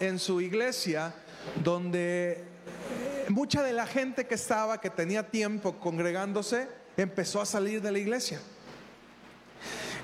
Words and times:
en 0.00 0.18
su 0.18 0.40
iglesia 0.40 1.14
donde 1.62 2.44
mucha 3.28 3.62
de 3.62 3.72
la 3.72 3.86
gente 3.86 4.26
que 4.26 4.34
estaba, 4.34 4.80
que 4.80 4.90
tenía 4.90 5.30
tiempo 5.30 5.78
congregándose, 5.78 6.68
empezó 6.96 7.40
a 7.40 7.46
salir 7.46 7.80
de 7.80 7.92
la 7.92 7.98
iglesia. 7.98 8.40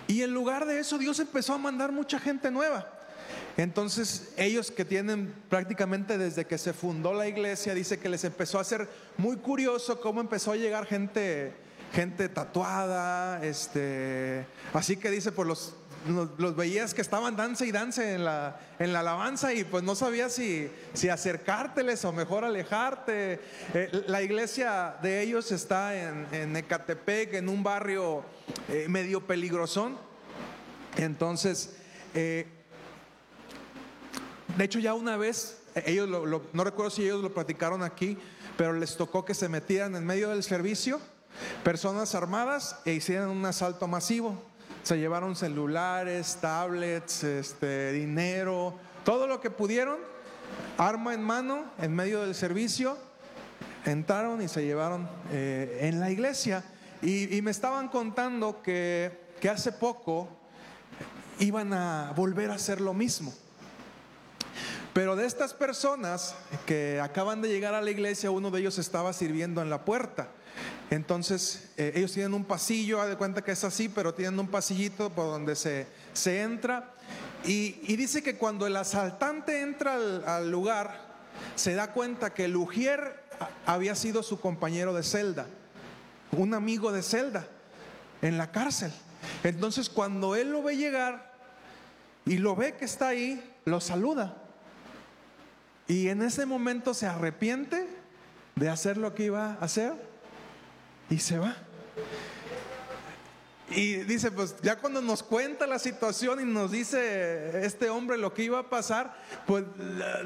Y 0.06 0.22
en 0.22 0.32
lugar 0.32 0.66
de 0.66 0.78
eso, 0.78 0.98
Dios 0.98 1.18
empezó 1.20 1.54
a 1.54 1.58
mandar 1.58 1.92
mucha 1.92 2.18
gente 2.18 2.50
nueva. 2.50 2.90
Entonces, 3.56 4.32
ellos 4.36 4.70
que 4.70 4.84
tienen 4.84 5.34
prácticamente 5.48 6.18
desde 6.18 6.44
que 6.44 6.58
se 6.58 6.72
fundó 6.72 7.14
la 7.14 7.28
iglesia, 7.28 7.74
dice 7.74 7.98
que 7.98 8.08
les 8.08 8.24
empezó 8.24 8.58
a 8.58 8.62
hacer 8.62 8.88
muy 9.16 9.36
curioso 9.36 10.00
cómo 10.00 10.20
empezó 10.20 10.52
a 10.52 10.56
llegar 10.56 10.86
gente, 10.86 11.52
gente 11.92 12.28
tatuada, 12.28 13.44
este, 13.44 14.44
así 14.72 14.96
que 14.96 15.10
dice, 15.10 15.30
por 15.30 15.46
los 15.46 15.76
los, 16.06 16.56
veías 16.56 16.94
que 16.94 17.00
estaban 17.00 17.36
danza 17.36 17.64
y 17.64 17.72
danza 17.72 18.14
en 18.14 18.24
la, 18.24 18.60
en 18.78 18.92
la 18.92 19.00
alabanza 19.00 19.54
y 19.54 19.64
pues 19.64 19.82
no 19.82 19.94
sabías 19.94 20.32
si, 20.32 20.70
si 20.92 21.08
acercárteles 21.08 22.04
o 22.04 22.12
mejor 22.12 22.44
alejarte. 22.44 23.40
Eh, 23.72 24.04
la 24.06 24.22
iglesia 24.22 24.96
de 25.02 25.22
ellos 25.22 25.50
está 25.52 25.96
en, 25.96 26.26
en 26.32 26.56
Ecatepec, 26.56 27.34
en 27.34 27.48
un 27.48 27.62
barrio 27.62 28.24
eh, 28.68 28.86
medio 28.88 29.26
peligrosón. 29.26 29.96
Entonces, 30.96 31.76
eh, 32.14 32.46
de 34.56 34.64
hecho 34.64 34.78
ya 34.78 34.94
una 34.94 35.16
vez, 35.16 35.62
ellos 35.86 36.08
no 36.52 36.64
recuerdo 36.64 36.90
si 36.90 37.02
ellos 37.02 37.22
lo 37.22 37.34
platicaron 37.34 37.82
aquí, 37.82 38.18
pero 38.56 38.72
les 38.72 38.96
tocó 38.96 39.24
que 39.24 39.34
se 39.34 39.48
metieran 39.48 39.96
en 39.96 40.06
medio 40.06 40.28
del 40.28 40.42
servicio 40.42 41.00
personas 41.64 42.14
armadas 42.14 42.76
e 42.84 42.92
hicieran 42.92 43.28
un 43.28 43.44
asalto 43.44 43.88
masivo. 43.88 44.40
Se 44.84 44.98
llevaron 44.98 45.34
celulares, 45.34 46.36
tablets, 46.42 47.24
este, 47.24 47.90
dinero, 47.92 48.74
todo 49.02 49.26
lo 49.26 49.40
que 49.40 49.48
pudieron, 49.48 49.96
arma 50.76 51.14
en 51.14 51.22
mano, 51.22 51.64
en 51.78 51.94
medio 51.94 52.20
del 52.20 52.34
servicio, 52.34 52.98
entraron 53.86 54.42
y 54.42 54.48
se 54.48 54.62
llevaron 54.62 55.08
eh, 55.32 55.78
en 55.80 56.00
la 56.00 56.10
iglesia. 56.10 56.64
Y, 57.00 57.40
me 57.40 57.50
estaban 57.50 57.88
contando 57.88 58.60
que, 58.60 59.20
que 59.40 59.48
hace 59.48 59.72
poco 59.72 60.28
iban 61.38 61.72
a 61.72 62.12
volver 62.14 62.50
a 62.50 62.54
hacer 62.56 62.82
lo 62.82 62.92
mismo. 62.92 63.32
Pero 64.92 65.16
de 65.16 65.24
estas 65.24 65.54
personas 65.54 66.34
que 66.66 67.00
acaban 67.00 67.40
de 67.40 67.48
llegar 67.48 67.72
a 67.72 67.80
la 67.80 67.90
iglesia, 67.90 68.30
uno 68.30 68.50
de 68.50 68.60
ellos 68.60 68.78
estaba 68.78 69.14
sirviendo 69.14 69.62
en 69.62 69.70
la 69.70 69.86
puerta. 69.86 70.28
Entonces, 70.90 71.70
eh, 71.76 71.92
ellos 71.94 72.12
tienen 72.12 72.34
un 72.34 72.44
pasillo, 72.44 73.00
haz 73.00 73.08
de 73.08 73.16
cuenta 73.16 73.42
que 73.42 73.52
es 73.52 73.64
así, 73.64 73.88
pero 73.88 74.14
tienen 74.14 74.38
un 74.38 74.48
pasillito 74.48 75.10
por 75.10 75.26
donde 75.26 75.56
se, 75.56 75.86
se 76.12 76.42
entra. 76.42 76.92
Y, 77.44 77.96
dice 77.96 78.22
que 78.22 78.36
cuando 78.36 78.66
el 78.66 78.76
asaltante 78.76 79.60
entra 79.60 79.96
al, 80.26 80.50
lugar, 80.50 81.14
se 81.56 81.74
da 81.74 81.92
cuenta 81.92 82.32
que 82.32 82.46
el 82.46 82.56
Ujier 82.56 83.22
había 83.66 83.94
sido 83.94 84.22
su 84.22 84.40
compañero 84.40 84.94
de 84.94 85.02
celda, 85.02 85.46
un 86.32 86.54
amigo 86.54 86.92
de 86.92 87.02
celda, 87.02 87.46
en 88.22 88.38
la 88.38 88.50
cárcel. 88.50 88.92
Entonces, 89.42 89.90
cuando 89.90 90.36
él 90.36 90.52
lo 90.52 90.62
ve 90.62 90.76
llegar 90.76 91.32
y 92.24 92.38
lo 92.38 92.56
ve 92.56 92.76
que 92.76 92.86
está 92.86 93.08
ahí, 93.08 93.42
lo 93.66 93.80
saluda. 93.80 94.36
Y 95.86 96.08
en 96.08 96.22
ese 96.22 96.46
momento 96.46 96.94
se 96.94 97.06
arrepiente 97.06 97.86
de 98.56 98.70
hacer 98.70 98.96
lo 98.96 99.14
que 99.14 99.24
iba 99.24 99.52
a 99.52 99.64
hacer 99.64 100.13
y 101.14 101.18
se 101.20 101.38
va. 101.38 101.54
Y 103.70 103.98
dice, 103.98 104.30
pues 104.30 104.56
ya 104.62 104.76
cuando 104.76 105.00
nos 105.00 105.22
cuenta 105.22 105.66
la 105.66 105.78
situación 105.78 106.40
y 106.40 106.44
nos 106.44 106.70
dice 106.70 107.64
este 107.64 107.88
hombre 107.88 108.18
lo 108.18 108.34
que 108.34 108.42
iba 108.42 108.58
a 108.58 108.68
pasar, 108.68 109.16
pues 109.46 109.64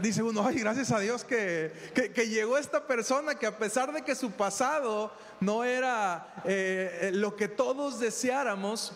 dice 0.00 0.22
uno, 0.22 0.47
ay, 0.47 0.58
gracias 0.58 0.91
a 0.91 0.98
Dios 0.98 1.25
que, 1.25 1.72
llegó 2.28 2.58
esta 2.58 2.86
persona 2.86 3.36
que 3.36 3.47
a 3.47 3.58
pesar 3.58 3.92
de 3.92 4.03
que 4.03 4.14
su 4.14 4.33
pasado 4.33 5.12
no 5.41 5.62
era 5.62 6.42
eh, 6.45 7.11
lo 7.14 7.36
que 7.36 7.48
todos 7.48 8.01
deseáramos, 8.01 8.92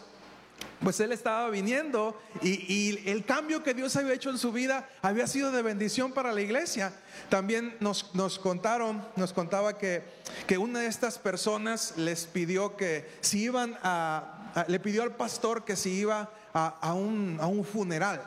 pues 0.83 1.01
él 1.01 1.13
estaba 1.13 1.49
viniendo 1.51 2.21
y, 2.43 3.09
el 3.09 3.25
cambio 3.25 3.63
que 3.63 3.75
Dios 3.75 3.95
había 3.97 4.15
hecho 4.15 4.31
en 4.31 4.39
su 4.39 4.53
vida 4.53 4.89
había 5.01 5.27
sido 5.27 5.53
de 5.53 5.63
bendición 5.63 6.13
para 6.13 6.33
la 6.33 6.41
iglesia. 6.41 6.93
También 7.29 7.77
nos, 7.81 8.05
contaron, 8.39 9.05
nos 9.17 9.33
contaba 9.33 9.79
que, 9.79 10.03
una 10.59 10.81
de 10.81 10.87
estas 10.87 11.19
personas 11.19 11.95
les 11.97 12.27
pidió 12.27 12.77
que 12.77 13.09
si 13.21 13.45
iban 13.45 13.79
a, 13.83 14.65
le 14.69 14.81
pidió 14.81 15.03
al 15.03 15.17
pastor 15.17 15.65
que 15.65 15.77
si 15.77 15.91
iba 15.91 16.31
a 16.53 16.95
un 16.95 17.65
funeral. 17.71 18.23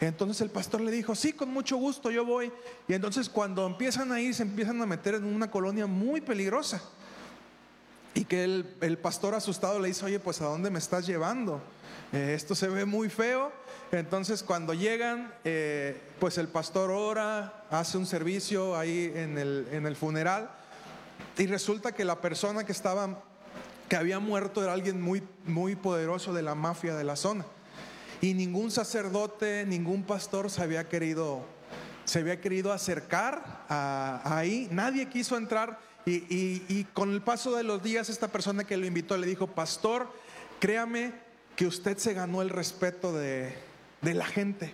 Entonces 0.00 0.42
el 0.42 0.50
pastor 0.50 0.82
le 0.82 0.90
dijo, 0.90 1.14
sí, 1.14 1.32
con 1.32 1.50
mucho 1.50 1.76
gusto, 1.76 2.10
yo 2.10 2.24
voy. 2.24 2.52
Y 2.86 2.92
entonces 2.92 3.28
cuando 3.28 3.66
empiezan 3.66 4.12
a 4.12 4.20
ir, 4.20 4.34
se 4.34 4.42
empiezan 4.42 4.80
a 4.82 4.86
meter 4.86 5.14
en 5.14 5.24
una 5.24 5.50
colonia 5.50 5.86
muy 5.86 6.20
peligrosa. 6.20 6.82
Y 8.16 8.24
que 8.24 8.44
el, 8.44 8.98
pastor 8.98 9.34
asustado 9.34 9.78
le 9.78 9.88
dice, 9.88 10.06
oye, 10.06 10.18
pues 10.18 10.40
¿a 10.40 10.46
dónde 10.46 10.70
me 10.70 10.78
estás 10.78 11.06
llevando? 11.06 11.60
Eh, 12.14 12.32
esto 12.34 12.54
se 12.54 12.66
ve 12.66 12.86
muy 12.86 13.10
feo. 13.10 13.52
Entonces 13.92 14.42
cuando 14.42 14.72
llegan, 14.72 15.34
eh, 15.44 16.00
pues 16.18 16.38
el 16.38 16.48
pastor 16.48 16.90
ora, 16.90 17.66
hace 17.70 17.98
un 17.98 18.06
servicio 18.06 18.74
ahí 18.74 19.12
en 19.14 19.36
el, 19.36 19.68
en 19.70 19.84
el 19.84 19.96
funeral. 19.96 20.50
Y 21.36 21.46
resulta 21.46 21.92
que 21.92 22.06
la 22.06 22.22
persona 22.22 22.64
que 22.64 22.72
estaba, 22.72 23.22
que 23.86 23.96
había 23.96 24.18
muerto 24.18 24.62
era 24.62 24.72
alguien 24.72 25.02
muy, 25.02 25.22
muy 25.44 25.76
poderoso 25.76 26.32
de 26.32 26.40
la 26.40 26.54
mafia 26.54 26.94
de 26.96 27.04
la 27.04 27.16
zona. 27.16 27.44
Y 28.22 28.32
ningún 28.32 28.70
sacerdote, 28.70 29.66
ningún 29.66 30.04
pastor 30.04 30.50
se 30.50 30.62
había 30.62 30.88
querido, 30.88 31.44
se 32.06 32.20
había 32.20 32.40
querido 32.40 32.72
acercar 32.72 33.66
ahí. 33.68 34.68
Nadie 34.70 35.06
quiso 35.10 35.36
entrar 35.36 35.85
y, 36.08 36.84
con 36.94 37.10
el 37.10 37.20
paso 37.20 37.56
de 37.56 37.64
los 37.64 37.82
días, 37.82 38.08
esta 38.08 38.28
persona 38.28 38.62
que 38.62 38.76
lo 38.76 38.86
invitó 38.86 39.16
le 39.16 39.26
dijo, 39.26 39.48
pastor, 39.48 40.08
créame 40.60 41.12
que 41.56 41.66
usted 41.66 41.98
se 41.98 42.14
ganó 42.14 42.42
el 42.42 42.50
respeto 42.50 43.12
de, 43.12 43.56
la 44.02 44.24
gente. 44.24 44.72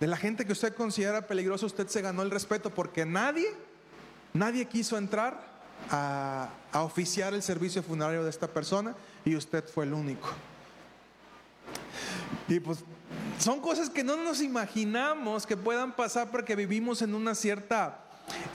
De 0.00 0.08
la 0.08 0.16
gente 0.16 0.44
que 0.44 0.52
usted 0.52 0.74
considera 0.74 1.28
peligrosa, 1.28 1.66
usted 1.66 1.86
se 1.86 2.02
ganó 2.02 2.22
el 2.22 2.32
respeto 2.32 2.70
porque 2.70 3.06
nadie, 3.06 3.46
nadie 4.32 4.64
quiso 4.66 4.98
entrar 4.98 5.40
a, 5.88 6.50
oficiar 6.72 7.32
el 7.32 7.44
servicio 7.44 7.82
funerario 7.82 8.24
de 8.24 8.30
esta 8.30 8.48
persona 8.48 8.96
y 9.24 9.36
usted 9.36 9.64
fue 9.68 9.84
el 9.84 9.94
único. 9.94 10.28
Y 12.48 12.58
pues 12.58 12.78
son 13.38 13.60
cosas 13.60 13.88
que 13.88 14.02
no 14.02 14.16
nos 14.16 14.40
imaginamos 14.40 15.46
que 15.46 15.56
puedan 15.56 15.94
pasar 15.94 16.30
porque 16.32 16.56
vivimos 16.56 17.02
en 17.02 17.14
una 17.14 17.36
cierta 17.36 18.04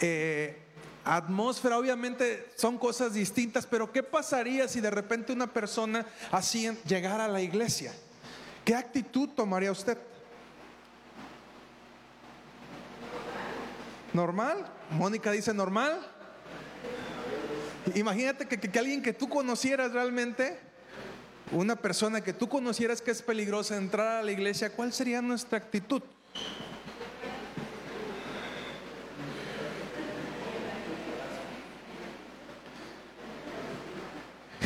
eh, 0.02 0.62
atmósfera, 1.04 1.78
obviamente 1.78 2.50
son 2.56 2.78
cosas 2.78 3.14
distintas, 3.14 3.66
pero 3.66 3.92
¿qué 3.92 4.04
pasaría 4.04 4.68
si 4.68 4.82
de 4.82 4.92
repente 4.92 5.34
una 5.34 5.48
persona 5.48 6.06
así 6.32 6.70
llegara 6.86 7.26
a 7.26 7.28
la 7.28 7.42
iglesia? 7.42 7.94
¿Qué 8.64 8.76
actitud 8.76 9.30
tomaría 9.30 9.72
usted? 9.72 9.98
¿Normal? 14.14 14.66
Mónica 14.92 15.32
dice 15.32 15.54
normal. 15.54 16.06
Imagínate 17.96 18.48
que, 18.48 18.60
que, 18.60 18.80
alguien 18.80 19.02
que 19.02 19.14
tú 19.14 19.28
conocieras 19.28 19.92
realmente, 19.94 20.60
una 21.52 21.76
persona 21.76 22.22
que 22.22 22.34
tú 22.34 22.48
conocieras 22.48 23.02
que 23.02 23.12
es 23.12 23.22
peligrosa 23.22 23.78
entrar 23.78 24.18
a 24.18 24.24
la 24.24 24.32
iglesia, 24.32 24.72
¿cuál 24.72 24.94
sería 24.94 25.22
nuestra 25.22 25.58
actitud? 25.58 26.04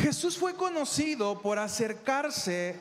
Jesús 0.06 0.38
fue 0.38 0.54
conocido 0.54 1.42
por 1.42 1.58
acercarse 1.58 2.78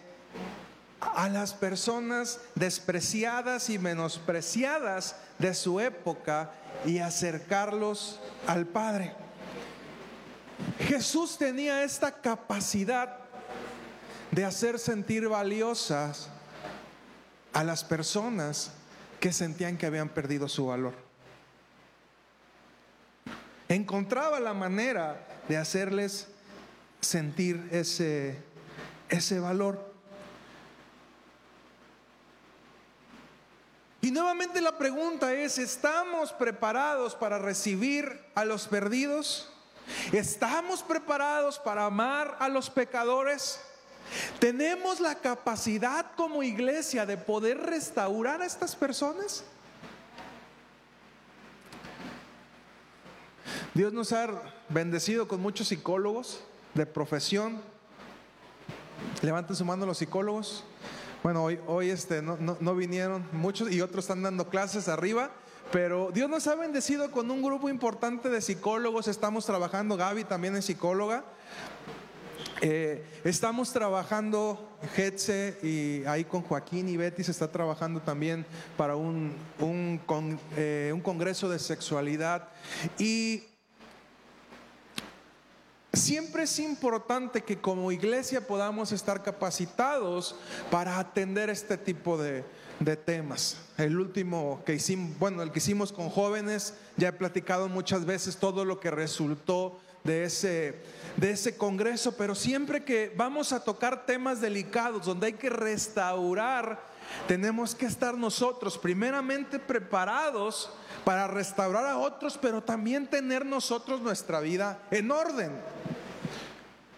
a 0.99 1.27
las 1.27 1.55
personas 1.55 2.39
despreciadas 2.53 3.71
y 3.71 3.79
menospreciadas 3.79 5.15
de 5.39 5.55
su 5.55 5.79
época 5.79 6.51
y 6.85 6.99
acercarlos 6.99 8.19
al 8.45 8.67
Padre. 8.67 9.15
Jesús 10.77 11.35
tenía 11.39 11.83
esta 11.83 12.11
capacidad 12.11 13.17
de 14.29 14.45
hacer 14.45 14.77
sentir 14.77 15.27
valiosas 15.27 16.29
a 17.53 17.63
las 17.63 17.83
personas 17.83 18.69
que 19.19 19.33
sentían 19.33 19.79
que 19.79 19.87
habían 19.87 20.09
perdido 20.09 20.47
su 20.47 20.67
valor. 20.67 20.93
Encontraba 23.67 24.39
la 24.39 24.53
manera 24.53 25.25
de 25.49 25.57
hacerles 25.57 26.27
sentir 27.01 27.67
ese, 27.71 28.37
ese 29.09 29.39
valor. 29.39 29.93
Y 34.01 34.11
nuevamente 34.11 34.61
la 34.61 34.77
pregunta 34.77 35.33
es, 35.33 35.57
¿estamos 35.57 36.31
preparados 36.31 37.15
para 37.15 37.39
recibir 37.39 38.21
a 38.35 38.45
los 38.45 38.67
perdidos? 38.67 39.51
¿Estamos 40.11 40.83
preparados 40.83 41.57
para 41.57 41.85
amar 41.85 42.37
a 42.39 42.47
los 42.47 42.69
pecadores? 42.69 43.59
¿Tenemos 44.39 44.99
la 44.99 45.15
capacidad 45.15 46.05
como 46.15 46.43
iglesia 46.43 47.05
de 47.05 47.17
poder 47.17 47.57
restaurar 47.57 48.41
a 48.41 48.45
estas 48.45 48.75
personas? 48.75 49.43
Dios 53.73 53.91
nos 53.91 54.13
ha 54.13 54.29
bendecido 54.69 55.27
con 55.27 55.41
muchos 55.41 55.67
psicólogos, 55.67 56.43
de 56.75 56.85
profesión. 56.85 57.61
Levanten 59.21 59.55
su 59.55 59.65
mano 59.65 59.85
los 59.85 59.97
psicólogos. 59.97 60.63
Bueno, 61.23 61.43
hoy, 61.43 61.59
hoy 61.65 61.89
este, 61.89 62.21
no, 62.21 62.37
no 62.37 62.75
vinieron 62.75 63.25
muchos 63.31 63.71
y 63.71 63.81
otros 63.81 64.05
están 64.05 64.21
dando 64.21 64.49
clases 64.49 64.87
arriba. 64.87 65.31
Pero 65.71 66.11
Dios 66.13 66.29
nos 66.29 66.45
ha 66.47 66.55
bendecido 66.55 67.09
con 67.09 67.31
un 67.31 67.41
grupo 67.41 67.69
importante 67.69 68.29
de 68.29 68.41
psicólogos. 68.41 69.07
Estamos 69.07 69.45
trabajando, 69.45 69.97
Gaby 69.97 70.25
también 70.25 70.55
es 70.55 70.65
psicóloga. 70.65 71.25
Eh, 72.61 73.03
estamos 73.23 73.73
trabajando, 73.73 74.77
Hetze 74.95 75.57
y 75.61 76.05
ahí 76.05 76.23
con 76.23 76.41
Joaquín 76.41 76.87
y 76.87 76.97
Betty 76.97 77.23
se 77.23 77.31
está 77.31 77.51
trabajando 77.51 77.99
también 78.01 78.45
para 78.77 78.95
un, 78.95 79.33
un, 79.59 79.99
eh, 80.55 80.91
un 80.93 81.01
congreso 81.01 81.49
de 81.49 81.59
sexualidad. 81.59 82.49
Y 82.97 83.43
siempre 85.95 86.43
es 86.43 86.59
importante 86.59 87.43
que 87.43 87.59
como 87.59 87.91
iglesia 87.91 88.45
podamos 88.45 88.91
estar 88.91 89.23
capacitados 89.23 90.35
para 90.71 90.99
atender 90.99 91.49
este 91.49 91.77
tipo 91.77 92.17
de, 92.17 92.43
temas. 93.05 93.57
El 93.77 93.97
último 93.97 94.61
que 94.65 94.75
hicimos, 94.75 95.17
bueno, 95.17 95.41
el 95.41 95.51
que 95.51 95.59
hicimos 95.59 95.93
con 95.93 96.09
jóvenes, 96.09 96.73
ya 96.97 97.09
he 97.09 97.13
platicado 97.13 97.69
muchas 97.69 98.05
veces 98.05 98.35
todo 98.37 98.65
lo 98.65 98.79
que 98.79 98.91
resultó 98.91 99.79
de 100.03 100.25
ese, 100.25 100.75
de 101.17 101.31
ese 101.31 101.55
congreso, 101.57 102.15
pero 102.17 102.35
siempre 102.35 102.83
que 102.83 103.13
vamos 103.15 103.53
a 103.53 103.63
tocar 103.63 104.05
temas 104.05 104.41
delicados 104.41 105.05
donde 105.05 105.27
hay 105.27 105.33
que 105.33 105.49
restaurar, 105.49 106.79
tenemos 107.27 107.73
que 107.73 107.85
estar 107.85 108.17
nosotros 108.17 108.77
primeramente 108.77 109.57
preparados 109.57 110.69
para 111.03 111.27
restaurar 111.27 111.85
a 111.85 111.97
otros, 111.97 112.37
pero 112.37 112.61
también 112.61 113.07
tener 113.07 113.45
nosotros 113.45 114.01
nuestra 114.01 114.39
vida 114.39 114.79
en 114.91 115.11
orden. 115.11 115.51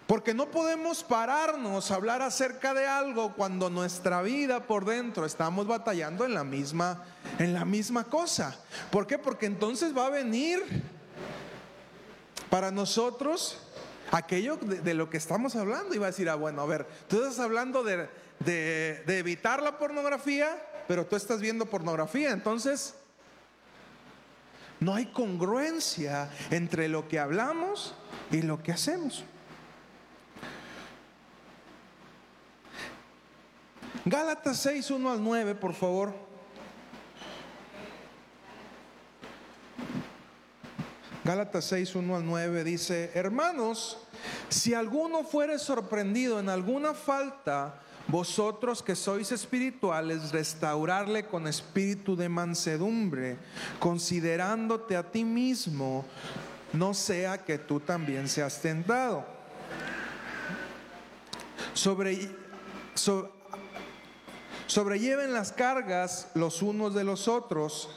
Porque 0.08 0.32
no 0.32 0.50
podemos 0.50 1.04
pararnos 1.04 1.90
a 1.90 1.96
hablar 1.96 2.22
acerca 2.22 2.72
de 2.72 2.86
algo 2.86 3.34
cuando 3.34 3.68
nuestra 3.68 4.22
vida 4.22 4.66
por 4.66 4.86
dentro 4.86 5.26
estamos 5.26 5.66
batallando 5.66 6.24
en 6.24 6.32
la 6.32 6.44
misma 6.44 7.04
en 7.38 7.52
la 7.52 7.66
misma 7.66 8.04
cosa. 8.04 8.58
¿Por 8.90 9.06
qué? 9.06 9.18
Porque 9.18 9.44
entonces 9.44 9.94
va 9.94 10.06
a 10.06 10.08
venir 10.08 10.62
para 12.48 12.70
nosotros 12.70 13.58
aquello 14.10 14.56
de, 14.56 14.94
lo 14.94 15.10
que 15.10 15.18
estamos 15.18 15.54
hablando 15.56 15.94
y 15.94 15.98
va 15.98 16.06
a 16.06 16.10
decir, 16.10 16.30
ah, 16.30 16.36
bueno, 16.36 16.62
a 16.62 16.66
ver, 16.66 16.86
tú 17.06 17.22
estás 17.22 17.38
hablando 17.38 17.82
de, 17.84 18.08
de 18.40 19.18
evitar 19.18 19.62
la 19.62 19.76
pornografía, 19.76 20.56
pero 20.88 21.04
tú 21.04 21.16
estás 21.16 21.38
viendo 21.38 21.66
pornografía, 21.66 22.30
entonces 22.30 22.94
no 24.80 24.94
hay 24.94 25.12
congruencia 25.12 26.30
entre 26.50 26.88
lo 26.88 27.08
que 27.08 27.18
hablamos 27.18 27.94
y 28.30 28.40
lo 28.40 28.62
que 28.62 28.72
hacemos. 28.72 29.26
Gálatas 34.04 34.58
6, 34.58 34.90
1 34.90 35.10
al 35.10 35.22
9, 35.22 35.54
por 35.54 35.74
favor. 35.74 36.14
Gálatas 41.24 41.66
6, 41.66 41.94
1 41.94 42.16
al 42.16 42.24
9 42.24 42.64
dice, 42.64 43.10
hermanos, 43.14 43.98
si 44.48 44.72
alguno 44.72 45.24
fuere 45.24 45.58
sorprendido 45.58 46.40
en 46.40 46.48
alguna 46.48 46.94
falta, 46.94 47.82
vosotros 48.06 48.82
que 48.82 48.96
sois 48.96 49.30
espirituales, 49.32 50.32
restaurarle 50.32 51.26
con 51.26 51.46
espíritu 51.46 52.16
de 52.16 52.30
mansedumbre, 52.30 53.36
considerándote 53.78 54.96
a 54.96 55.02
ti 55.02 55.24
mismo, 55.24 56.06
no 56.72 56.94
sea 56.94 57.44
que 57.44 57.58
tú 57.58 57.80
también 57.80 58.26
seas 58.28 58.62
tentado. 58.62 59.26
Sobre, 61.74 62.30
sobre 62.94 63.37
Sobrelleven 64.68 65.32
las 65.32 65.52
cargas 65.52 66.28
los 66.34 66.60
unos 66.60 66.94
de 66.94 67.02
los 67.02 67.26
otros. 67.26 67.88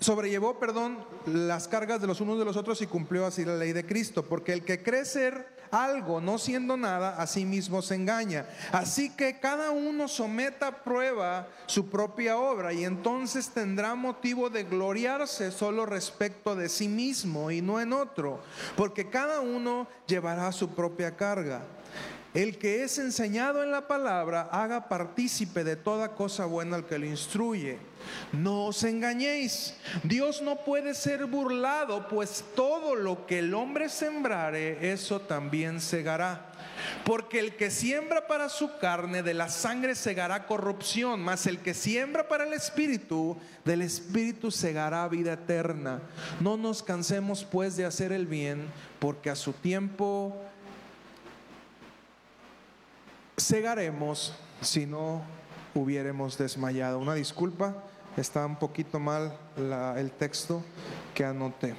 Sobrellevó, 0.00 0.58
perdón, 0.58 0.98
las 1.24 1.68
cargas 1.68 2.00
de 2.00 2.08
los 2.08 2.20
unos 2.20 2.36
de 2.36 2.44
los 2.44 2.56
otros 2.56 2.82
y 2.82 2.88
cumplió 2.88 3.24
así 3.24 3.44
la 3.44 3.54
ley 3.54 3.72
de 3.72 3.86
Cristo. 3.86 4.24
Porque 4.24 4.52
el 4.52 4.64
que 4.64 4.82
cree 4.82 5.04
ser 5.04 5.60
algo 5.70 6.20
no 6.20 6.36
siendo 6.36 6.76
nada, 6.76 7.14
a 7.16 7.28
sí 7.28 7.44
mismo 7.44 7.80
se 7.80 7.94
engaña. 7.94 8.44
Así 8.72 9.10
que 9.10 9.38
cada 9.38 9.70
uno 9.70 10.08
someta 10.08 10.66
a 10.66 10.82
prueba 10.82 11.46
su 11.66 11.88
propia 11.88 12.36
obra 12.36 12.72
y 12.72 12.84
entonces 12.84 13.50
tendrá 13.50 13.94
motivo 13.94 14.50
de 14.50 14.64
gloriarse 14.64 15.52
solo 15.52 15.86
respecto 15.86 16.56
de 16.56 16.68
sí 16.68 16.88
mismo 16.88 17.52
y 17.52 17.62
no 17.62 17.80
en 17.80 17.92
otro. 17.92 18.40
Porque 18.76 19.08
cada 19.08 19.38
uno 19.38 19.86
llevará 20.08 20.50
su 20.50 20.70
propia 20.70 21.16
carga. 21.16 21.62
El 22.32 22.58
que 22.58 22.84
es 22.84 22.98
enseñado 22.98 23.64
en 23.64 23.72
la 23.72 23.88
palabra, 23.88 24.48
haga 24.52 24.88
partícipe 24.88 25.64
de 25.64 25.74
toda 25.74 26.14
cosa 26.14 26.44
buena 26.44 26.76
al 26.76 26.86
que 26.86 26.98
le 26.98 27.08
instruye. 27.08 27.78
No 28.32 28.66
os 28.66 28.84
engañéis, 28.84 29.74
Dios 30.04 30.40
no 30.40 30.64
puede 30.64 30.94
ser 30.94 31.26
burlado, 31.26 32.06
pues 32.08 32.44
todo 32.54 32.94
lo 32.94 33.26
que 33.26 33.40
el 33.40 33.52
hombre 33.52 33.88
sembrare, 33.88 34.92
eso 34.92 35.20
también 35.20 35.80
segará. 35.80 36.52
Porque 37.04 37.40
el 37.40 37.56
que 37.56 37.70
siembra 37.70 38.26
para 38.26 38.48
su 38.48 38.78
carne, 38.78 39.22
de 39.22 39.34
la 39.34 39.48
sangre 39.48 39.94
segará 39.94 40.46
corrupción, 40.46 41.20
mas 41.20 41.46
el 41.46 41.58
que 41.58 41.74
siembra 41.74 42.28
para 42.28 42.44
el 42.44 42.52
espíritu, 42.52 43.36
del 43.64 43.82
espíritu 43.82 44.50
segará 44.50 45.06
vida 45.08 45.32
eterna. 45.32 46.00
No 46.40 46.56
nos 46.56 46.82
cansemos 46.82 47.44
pues 47.44 47.76
de 47.76 47.84
hacer 47.84 48.12
el 48.12 48.26
bien, 48.26 48.68
porque 48.98 49.30
a 49.30 49.36
su 49.36 49.52
tiempo 49.52 50.40
cegaremos 53.40 54.34
si 54.60 54.86
no 54.86 55.22
hubiéramos 55.74 56.36
desmayado. 56.36 56.98
Una 56.98 57.14
disculpa, 57.14 57.84
está 58.16 58.44
un 58.44 58.56
poquito 58.56 58.98
mal 58.98 59.36
el 59.96 60.10
texto 60.12 60.62
que 61.14 61.24
anoté. 61.24 61.76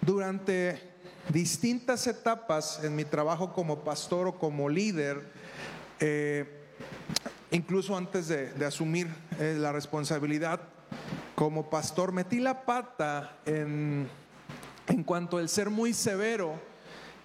Durante 0.00 0.80
distintas 1.28 2.06
etapas 2.06 2.82
en 2.82 2.96
mi 2.96 3.04
trabajo 3.04 3.52
como 3.52 3.80
pastor 3.80 4.28
o 4.28 4.38
como 4.38 4.68
líder, 4.68 5.30
eh, 6.00 6.46
incluso 7.50 7.96
antes 7.96 8.28
de, 8.28 8.64
asumir 8.64 9.08
eh, 9.38 9.56
la 9.58 9.72
responsabilidad 9.72 10.60
como 11.34 11.68
pastor, 11.68 12.12
metí 12.12 12.40
la 12.40 12.64
pata 12.64 13.38
en, 13.44 14.08
en 14.86 15.04
cuanto 15.04 15.38
al 15.38 15.48
ser 15.48 15.70
muy 15.70 15.92
severo 15.92 16.54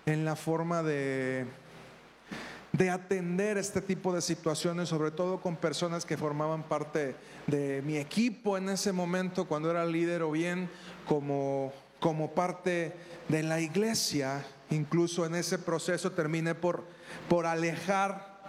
en 0.06 0.25
la 0.25 0.36
forma 0.36 0.84
de 0.84 1.46
de 2.74 2.89
atender 2.89 3.60
este 3.60 3.82
tipo 3.82 4.13
de 4.13 4.22
situaciones, 4.22 4.89
sobre 4.89 5.12
todo 5.12 5.39
con 5.39 5.56
personas 5.56 6.06
que 6.06 6.18
formaban 6.18 6.63
parte 6.63 7.15
de 7.46 7.84
mi 7.84 7.98
equipo 7.98 8.58
en 8.58 8.70
ese 8.70 8.92
momento, 8.92 9.46
cuando 9.46 9.70
era 9.70 9.86
líder 9.86 10.24
o 10.24 10.32
bien 10.32 10.70
como, 11.08 11.72
como 12.00 12.32
parte 12.32 12.94
de 13.30 13.44
la 13.44 13.62
iglesia. 13.62 14.44
Incluso 14.72 15.25
en 15.27 15.36
ese 15.36 15.60
proceso 15.60 16.12
terminé 16.13 16.56
por, 16.56 16.84
por 17.30 17.46
alejar 17.46 18.42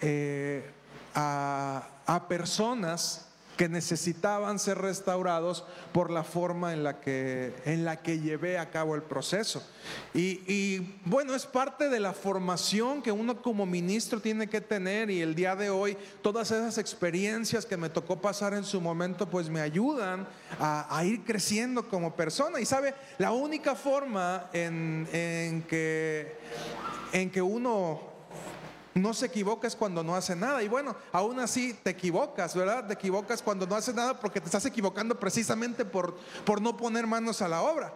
eh, 0.00 0.68
a, 1.14 1.88
a 2.04 2.26
personas 2.26 3.31
que 3.62 3.68
necesitaban 3.68 4.58
ser 4.58 4.78
restaurados 4.78 5.64
por 5.92 6.10
la 6.10 6.24
forma 6.24 6.72
en 6.72 6.82
la 6.82 6.98
que, 6.98 7.54
en 7.64 7.84
la 7.84 8.02
que 8.02 8.18
llevé 8.18 8.58
a 8.58 8.70
cabo 8.70 8.96
el 8.96 9.02
proceso. 9.02 9.64
Y, 10.12 10.80
bueno, 11.04 11.32
es 11.32 11.46
parte 11.46 11.88
de 11.88 12.00
la 12.00 12.12
formación 12.12 13.02
que 13.02 13.12
uno 13.12 13.40
como 13.40 13.64
ministro 13.64 14.18
tiene 14.18 14.48
que 14.48 14.60
tener 14.60 15.10
y 15.10 15.20
el 15.20 15.36
día 15.36 15.54
de 15.54 15.70
hoy 15.70 15.96
todas 16.22 16.50
esas 16.50 16.76
experiencias 16.76 17.64
que 17.64 17.76
me 17.76 17.88
tocó 17.88 18.20
pasar 18.20 18.52
en 18.52 18.64
su 18.64 18.80
momento 18.80 19.30
pues 19.30 19.48
me 19.48 19.60
ayudan 19.60 20.26
a, 20.58 21.00
ir 21.04 21.22
creciendo 21.22 21.88
como 21.88 22.16
persona. 22.16 22.58
Y 22.58 22.66
sabe, 22.66 22.96
la 23.18 23.30
única 23.30 23.76
forma 23.76 24.50
en, 24.52 25.64
que, 25.68 26.36
en 27.12 27.30
que 27.30 27.40
uno 27.40 28.11
no 28.94 29.14
se 29.14 29.26
equivoca 29.26 29.66
es 29.66 29.76
cuando 29.76 30.02
no 30.02 30.14
hace 30.14 30.36
nada. 30.36 30.62
Y 30.62 30.68
bueno, 30.68 30.96
aún 31.12 31.40
así 31.40 31.74
te 31.82 31.90
equivocas, 31.90 32.54
¿verdad? 32.54 32.86
Te 32.86 32.94
equivocas 32.94 33.42
cuando 33.42 33.66
no 33.66 33.74
hace 33.74 33.92
nada 33.92 34.18
porque 34.18 34.40
te 34.40 34.46
estás 34.46 34.66
equivocando 34.66 35.18
precisamente 35.18 35.84
por, 35.84 36.16
por 36.44 36.60
no 36.60 36.76
poner 36.76 37.06
manos 37.06 37.42
a 37.42 37.48
la 37.48 37.62
obra. 37.62 37.92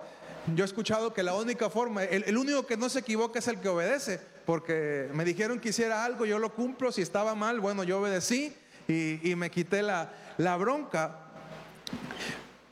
Yo 0.54 0.62
he 0.62 0.66
escuchado 0.66 1.12
que 1.12 1.22
la 1.24 1.34
única 1.34 1.68
forma, 1.70 2.04
el, 2.04 2.36
único 2.36 2.66
que 2.66 2.76
no 2.76 2.88
se 2.88 3.00
equivoca 3.00 3.40
es 3.40 3.48
el 3.48 3.58
que 3.60 3.68
obedece, 3.68 4.20
porque 4.44 5.08
me 5.12 5.24
dijeron 5.24 5.58
que 5.58 5.70
hiciera 5.70 6.04
algo, 6.04 6.24
yo 6.24 6.38
lo 6.38 6.54
cumplo, 6.54 6.92
si 6.92 7.02
estaba 7.02 7.34
mal, 7.34 7.58
bueno, 7.58 7.82
yo 7.82 8.00
obedecí 8.00 8.54
y, 8.86 9.34
me 9.34 9.50
quité 9.50 9.82
la, 9.82 10.08
bronca. 10.56 11.18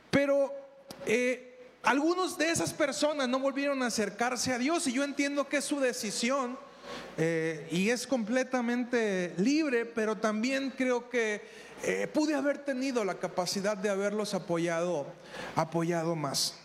Pero 0.09 0.53
eh, 1.05 1.69
algunos 1.83 2.37
de 2.37 2.49
esas 2.49 2.73
personas 2.73 3.27
no 3.27 3.39
volvieron 3.39 3.83
a 3.83 3.87
acercarse 3.87 4.53
a 4.53 4.57
Dios 4.57 4.87
y 4.87 4.93
yo 4.93 5.03
entiendo 5.03 5.49
que 5.49 5.57
es 5.57 5.65
su 5.65 5.81
decisión 5.81 6.57
eh, 7.17 7.67
y 7.71 7.89
es 7.89 8.05
completamente 8.05 9.33
libre, 9.37 9.85
pero 9.85 10.17
también 10.17 10.73
creo 10.75 11.09
que 11.09 11.47
eh, 11.83 12.07
pude 12.13 12.35
haber 12.35 12.59
tenido 12.59 13.05
la 13.05 13.15
capacidad 13.15 13.77
de 13.77 13.89
haberlos 13.89 14.33
apoyado, 14.33 15.07
apoyado 15.55 16.15
más. 16.15 16.59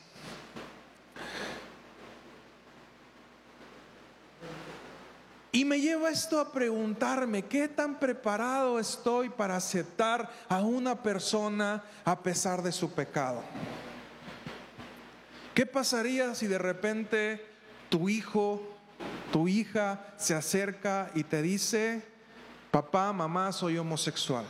Y 5.53 5.65
me 5.65 5.81
lleva 5.81 6.11
esto 6.11 6.39
a 6.39 6.53
preguntarme, 6.53 7.43
¿qué 7.43 7.67
tan 7.67 7.99
preparado 7.99 8.79
estoy 8.79 9.29
para 9.31 9.57
aceptar 9.57 10.31
a 10.49 10.61
una 10.61 11.03
persona 11.03 11.83
a 12.05 12.23
pesar 12.23 12.63
de 12.63 12.71
su 12.71 12.93
pecado? 12.93 13.43
¿Qué 15.55 15.67
pasaría 15.67 16.35
si 16.37 16.47
de 16.47 16.59
repente 16.59 17.45
tu 17.89 18.09
hijo, 18.09 18.80
tu 19.31 19.49
hija 19.49 20.15
se 20.17 20.35
acerca 20.35 21.11
y 21.15 21.25
te 21.25 21.43
dice, 21.43 22.03
papá, 22.71 23.13
mamá, 23.13 23.53
soy 23.53 23.79
homosexual? 23.79 24.45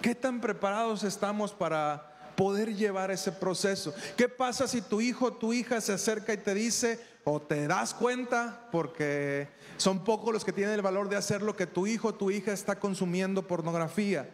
¿Qué 0.00 0.14
tan 0.14 0.40
preparados 0.40 1.02
estamos 1.02 1.52
para 1.52 2.34
poder 2.36 2.74
llevar 2.74 3.10
ese 3.10 3.32
proceso? 3.32 3.92
¿Qué 4.16 4.28
pasa 4.28 4.68
si 4.68 4.80
tu 4.80 5.00
hijo 5.00 5.26
o 5.26 5.32
tu 5.32 5.52
hija 5.52 5.80
se 5.80 5.92
acerca 5.92 6.32
y 6.32 6.38
te 6.38 6.54
dice, 6.54 7.00
o 7.24 7.40
te 7.40 7.66
das 7.66 7.94
cuenta, 7.94 8.68
porque 8.70 9.48
son 9.76 10.04
pocos 10.04 10.32
los 10.32 10.44
que 10.44 10.52
tienen 10.52 10.74
el 10.74 10.82
valor 10.82 11.08
de 11.08 11.16
hacer 11.16 11.42
lo 11.42 11.56
que 11.56 11.66
tu 11.66 11.86
hijo 11.86 12.08
o 12.08 12.14
tu 12.14 12.30
hija 12.30 12.52
está 12.52 12.78
consumiendo 12.78 13.46
pornografía. 13.46 14.28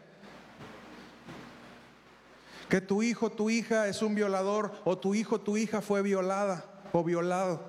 Que 2.69 2.83
tu 2.83 3.03
hijo 3.03 3.27
o 3.27 3.31
tu 3.31 3.49
hija 3.49 3.89
es 3.89 4.03
un 4.03 4.15
violador 4.15 4.73
o 4.85 4.99
tu 4.99 5.15
hijo 5.15 5.37
o 5.37 5.41
tu 5.41 5.57
hija 5.57 5.81
fue 5.81 6.03
violada 6.03 6.78
o 6.93 7.05
violado. 7.05 7.61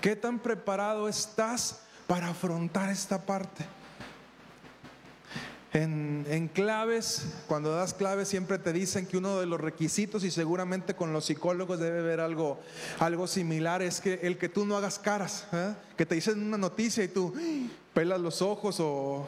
¿Qué 0.00 0.16
tan 0.16 0.38
preparado 0.38 1.08
estás 1.08 1.80
para 2.06 2.28
afrontar 2.28 2.90
esta 2.90 3.24
parte? 3.24 3.64
En, 5.72 6.50
claves, 6.52 7.26
cuando 7.46 7.72
das 7.72 7.94
claves 7.94 8.26
siempre 8.26 8.58
te 8.58 8.72
dicen 8.72 9.06
que 9.06 9.16
uno 9.16 9.38
de 9.38 9.46
los 9.46 9.60
requisitos, 9.60 10.24
y 10.24 10.30
seguramente 10.32 10.94
con 10.94 11.12
los 11.12 11.26
psicólogos 11.26 11.78
debe 11.78 12.00
haber 12.00 12.18
algo, 12.18 12.58
algo 12.98 13.28
similar, 13.28 13.80
es 13.80 14.00
que 14.00 14.20
el 14.24 14.36
que 14.36 14.48
tú 14.48 14.66
no 14.66 14.76
hagas 14.76 14.98
caras, 14.98 15.46
¿eh? 15.52 15.74
que 15.96 16.06
te 16.06 16.16
dicen 16.16 16.42
una 16.42 16.58
noticia 16.58 17.04
y 17.04 17.08
tú 17.08 17.32
pelas 17.94 18.20
los 18.20 18.42
ojos 18.42 18.78
o 18.80 19.24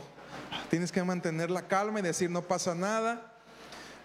tienes 0.68 0.90
que 0.90 1.04
mantener 1.04 1.48
la 1.50 1.68
calma 1.68 2.00
y 2.00 2.02
decir 2.02 2.28
no 2.28 2.42
pasa 2.42 2.74
nada. 2.74 3.31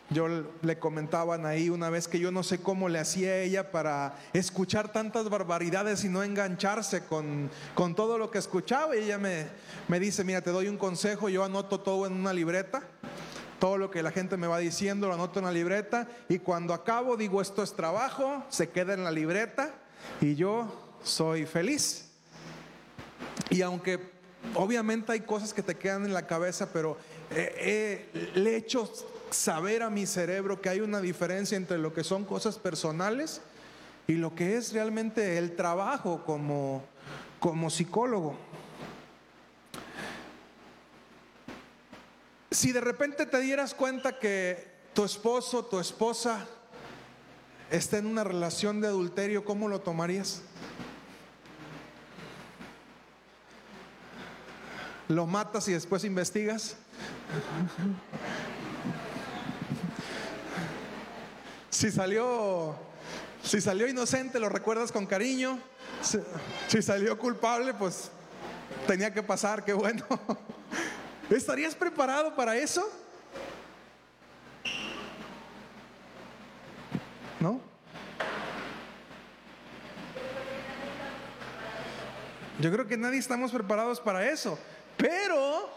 Yo 0.09 0.27
le 0.61 0.79
comentaban 0.79 1.45
ahí 1.45 1.69
una 1.69 1.89
vez 1.89 2.07
que 2.07 2.19
yo 2.19 2.31
no 2.31 2.41
sé 2.41 2.59
cómo 2.59 2.87
le 2.87 2.99
hacía 2.99 3.39
ella 3.41 3.71
para 3.71 4.15
escuchar 4.31 4.91
tantas 4.91 5.29
barbaridades 5.29 6.05
y 6.05 6.09
no 6.09 6.23
engancharse 6.23 7.03
con, 7.03 7.49
con 7.75 7.93
todo 7.93 8.17
lo 8.17 8.31
que 8.31 8.37
escuchaba. 8.37 8.95
Y 8.95 9.03
ella 9.03 9.17
me, 9.17 9.47
me 9.89 9.99
dice, 9.99 10.23
mira, 10.23 10.41
te 10.41 10.51
doy 10.51 10.69
un 10.69 10.77
consejo, 10.77 11.27
yo 11.27 11.43
anoto 11.43 11.81
todo 11.81 12.07
en 12.07 12.13
una 12.13 12.31
libreta. 12.31 12.83
Todo 13.59 13.77
lo 13.77 13.91
que 13.91 14.03
la 14.03 14.11
gente 14.11 14.37
me 14.37 14.47
va 14.47 14.59
diciendo 14.59 15.07
lo 15.07 15.15
anoto 15.15 15.39
en 15.39 15.45
la 15.45 15.51
libreta 15.51 16.07
y 16.29 16.37
cuando 16.37 16.75
acabo 16.75 17.17
digo 17.17 17.41
esto 17.41 17.63
es 17.63 17.73
trabajo, 17.73 18.43
se 18.49 18.69
queda 18.69 18.93
en 18.93 19.03
la 19.03 19.09
libreta 19.09 19.73
y 20.21 20.35
yo 20.35 20.71
soy 21.03 21.45
feliz. 21.47 22.11
Y 23.49 23.63
aunque 23.63 24.11
obviamente 24.53 25.11
hay 25.11 25.21
cosas 25.21 25.53
que 25.53 25.63
te 25.63 25.75
quedan 25.75 26.05
en 26.05 26.13
la 26.13 26.27
cabeza, 26.27 26.69
pero 26.71 26.97
le 27.31 28.51
he 28.51 28.55
hecho 28.55 28.91
saber 29.31 29.83
a 29.83 29.89
mi 29.89 30.05
cerebro 30.05 30.61
que 30.61 30.69
hay 30.69 30.81
una 30.81 31.01
diferencia 31.01 31.57
entre 31.57 31.77
lo 31.77 31.93
que 31.93 32.03
son 32.03 32.25
cosas 32.25 32.57
personales 32.57 33.41
y 34.07 34.13
lo 34.13 34.35
que 34.35 34.57
es 34.57 34.73
realmente 34.73 35.37
el 35.37 35.55
trabajo 35.55 36.23
como, 36.25 36.83
como 37.39 37.69
psicólogo. 37.69 38.37
Si 42.51 42.71
de 42.71 42.81
repente 42.81 43.25
te 43.25 43.39
dieras 43.39 43.73
cuenta 43.73 44.17
que 44.17 44.65
tu 44.93 45.03
esposo, 45.03 45.65
tu 45.65 45.79
esposa 45.79 46.47
está 47.69 47.97
en 47.97 48.07
una 48.07 48.23
relación 48.23 48.81
de 48.81 48.87
adulterio, 48.87 49.43
¿cómo 49.43 49.67
lo 49.67 49.81
tomarías? 49.81 50.41
¿Lo 55.09 55.25
matas 55.27 55.67
y 55.67 55.73
después 55.73 56.03
investigas? 56.03 56.77
Si 61.77 61.91
salió, 61.91 62.75
si 63.43 63.61
salió 63.61 63.87
inocente, 63.87 64.39
lo 64.39 64.49
recuerdas 64.49 64.91
con 64.91 65.05
cariño. 65.05 65.59
Si, 66.01 66.81
salió 66.81 67.19
culpable, 67.19 67.71
pues 67.75 68.09
tenía 68.87 69.13
que 69.13 69.21
pasar, 69.21 69.63
qué 69.63 69.73
bueno. 69.73 70.03
¿Estarías 71.29 71.75
preparado 71.75 72.35
para 72.35 72.55
eso? 72.55 72.83
¿No? 77.39 77.61
Yo 82.59 82.71
creo 82.71 82.87
que 82.87 82.97
nadie 82.97 83.19
estamos 83.19 83.51
preparados 83.51 84.01
para 84.01 84.27
eso. 84.27 84.57
Pero 84.97 85.69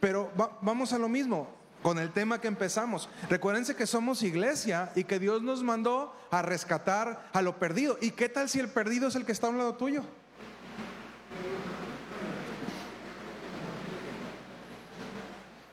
Pero 0.00 0.32
vamos 0.62 0.92
a 0.92 0.98
lo 0.98 1.08
mismo 1.08 1.60
con 1.82 1.98
el 1.98 2.12
tema 2.12 2.40
que 2.40 2.48
empezamos. 2.48 3.08
Recuérdense 3.28 3.74
que 3.74 3.86
somos 3.86 4.22
iglesia 4.22 4.92
y 4.94 5.04
que 5.04 5.18
Dios 5.18 5.42
nos 5.42 5.62
mandó 5.62 6.14
a 6.30 6.42
rescatar 6.42 7.28
a 7.32 7.42
lo 7.42 7.58
perdido. 7.58 7.98
¿Y 8.00 8.10
qué 8.10 8.28
tal 8.28 8.48
si 8.48 8.60
el 8.60 8.68
perdido 8.68 9.08
es 9.08 9.14
el 9.14 9.24
que 9.24 9.32
está 9.32 9.46
a 9.46 9.50
un 9.50 9.58
lado 9.58 9.76
tuyo? 9.76 10.04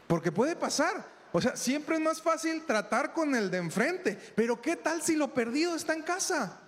Porque 0.08 0.32
puede 0.32 0.56
pasar. 0.56 1.17
O 1.34 1.41
sea, 1.41 1.58
siempre 1.58 1.98
es 1.98 2.01
más 2.01 2.22
fácil 2.22 2.65
tratar 2.65 3.13
con 3.13 3.36
el 3.36 3.51
de 3.51 3.58
enfrente. 3.58 4.17
Pero 4.36 4.62
¿qué 4.62 4.77
tal 4.77 5.01
si 5.01 5.15
lo 5.15 5.34
perdido 5.34 5.75
está 5.75 5.94
en 5.94 6.03
casa? 6.03 6.62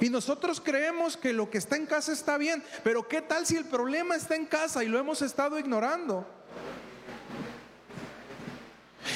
Y 0.00 0.08
nosotros 0.10 0.60
creemos 0.60 1.16
que 1.16 1.32
lo 1.32 1.50
que 1.50 1.58
está 1.58 1.76
en 1.76 1.86
casa 1.86 2.12
está 2.12 2.38
bien. 2.38 2.64
Pero 2.82 3.06
¿qué 3.06 3.20
tal 3.20 3.46
si 3.46 3.56
el 3.56 3.66
problema 3.66 4.16
está 4.16 4.34
en 4.34 4.46
casa 4.46 4.82
y 4.82 4.88
lo 4.88 4.98
hemos 4.98 5.20
estado 5.20 5.58
ignorando? 5.58 6.35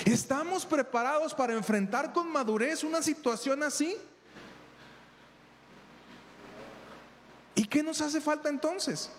¿Estamos 0.04 0.64
preparados 0.64 1.35
para 1.35 1.52
enfrentar 1.52 2.12
con 2.12 2.30
madurez 2.30 2.85
una 2.85 3.02
situación 3.02 3.62
así? 3.62 3.97
¿Y 7.54 7.66
qué 7.66 7.83
nos 7.83 8.00
hace 8.00 8.21
falta 8.21 8.49
entonces? 8.49 9.11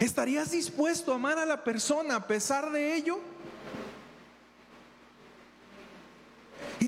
¿Estarías 0.00 0.50
dispuesto 0.50 1.12
a 1.12 1.16
amar 1.16 1.38
a 1.38 1.46
la 1.46 1.62
persona 1.62 2.16
a 2.16 2.26
pesar 2.26 2.70
de 2.72 2.94
ello? 2.94 3.29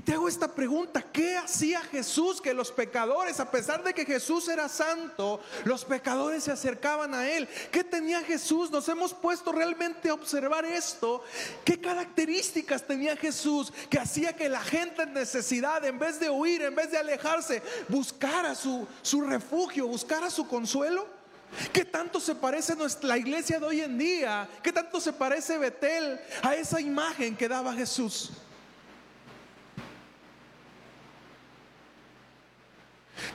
Te 0.05 0.13
hago 0.15 0.29
esta 0.29 0.49
pregunta, 0.49 1.01
¿qué 1.13 1.37
hacía 1.37 1.81
Jesús 1.83 2.41
que 2.41 2.53
los 2.53 2.73
pecadores, 2.73 3.39
a 3.39 3.51
pesar 3.51 3.85
de 3.85 3.95
que 3.95 4.05
Jesús 4.05 4.49
era 4.49 4.69
santo, 4.69 5.41
los 5.65 5.85
pecadores 5.85 6.45
se 6.45 6.51
acercaban 6.51 7.15
a 7.15 7.29
Él? 7.29 7.49
¿Qué 7.71 7.85
tenía 7.85 8.21
Jesús? 8.23 8.71
Nos 8.71 8.89
hemos 8.89 9.15
puesto 9.15 9.53
realmente 9.53 10.09
a 10.09 10.15
observar 10.15 10.65
esto. 10.65 11.23
¿Qué 11.65 11.81
características 11.81 12.87
tenía 12.87 13.17
Jesús 13.17 13.73
que 13.89 14.01
hacía 14.01 14.35
que 14.35 14.49
la 14.49 14.61
gente 14.61 15.03
en 15.03 15.13
necesidad, 15.13 15.85
en 15.85 15.99
vez 15.99 16.19
de 16.19 16.31
huir, 16.31 16.63
en 16.63 16.75
vez 16.75 16.91
de 16.91 16.99
alejarse, 16.99 17.63
buscara 17.89 18.55
su, 18.57 18.89
su 19.03 19.21
refugio, 19.21 19.87
buscara 19.87 20.31
su 20.31 20.49
consuelo? 20.49 21.07
¿Qué 21.73 21.85
tanto 21.85 22.19
se 22.19 22.35
parece 22.35 22.75
nuestra, 22.75 23.17
iglesia 23.17 23.61
de 23.61 23.67
hoy 23.67 23.81
en 23.83 23.99
día? 23.99 24.49
¿Qué 24.63 24.73
tanto 24.73 25.01
se 25.01 25.13
parece 25.13 25.59
Betel 25.59 26.19
a 26.43 26.57
esa 26.57 26.81
imagen 26.81 27.37
que 27.37 27.47
daba 27.47 27.73
Jesús? 27.75 28.33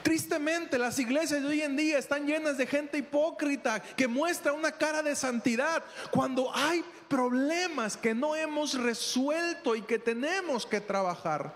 Tristemente 0.02 0.78
las 0.78 0.98
iglesias 0.98 1.42
de 1.42 1.48
hoy 1.48 1.62
en 1.62 1.76
día 1.76 1.98
están 1.98 2.26
llenas 2.26 2.58
de 2.58 2.66
gente 2.66 2.98
hipócrita 2.98 3.80
que 3.80 4.08
muestra 4.08 4.52
una 4.52 4.72
cara 4.72 5.02
de 5.02 5.16
santidad 5.16 5.82
cuando 6.10 6.54
hay 6.54 6.84
problemas 7.08 7.96
que 7.96 8.14
no 8.14 8.36
hemos 8.36 8.74
resuelto 8.74 9.74
y 9.74 9.82
que 9.82 9.98
tenemos 9.98 10.66
que 10.66 10.80
trabajar. 10.80 11.52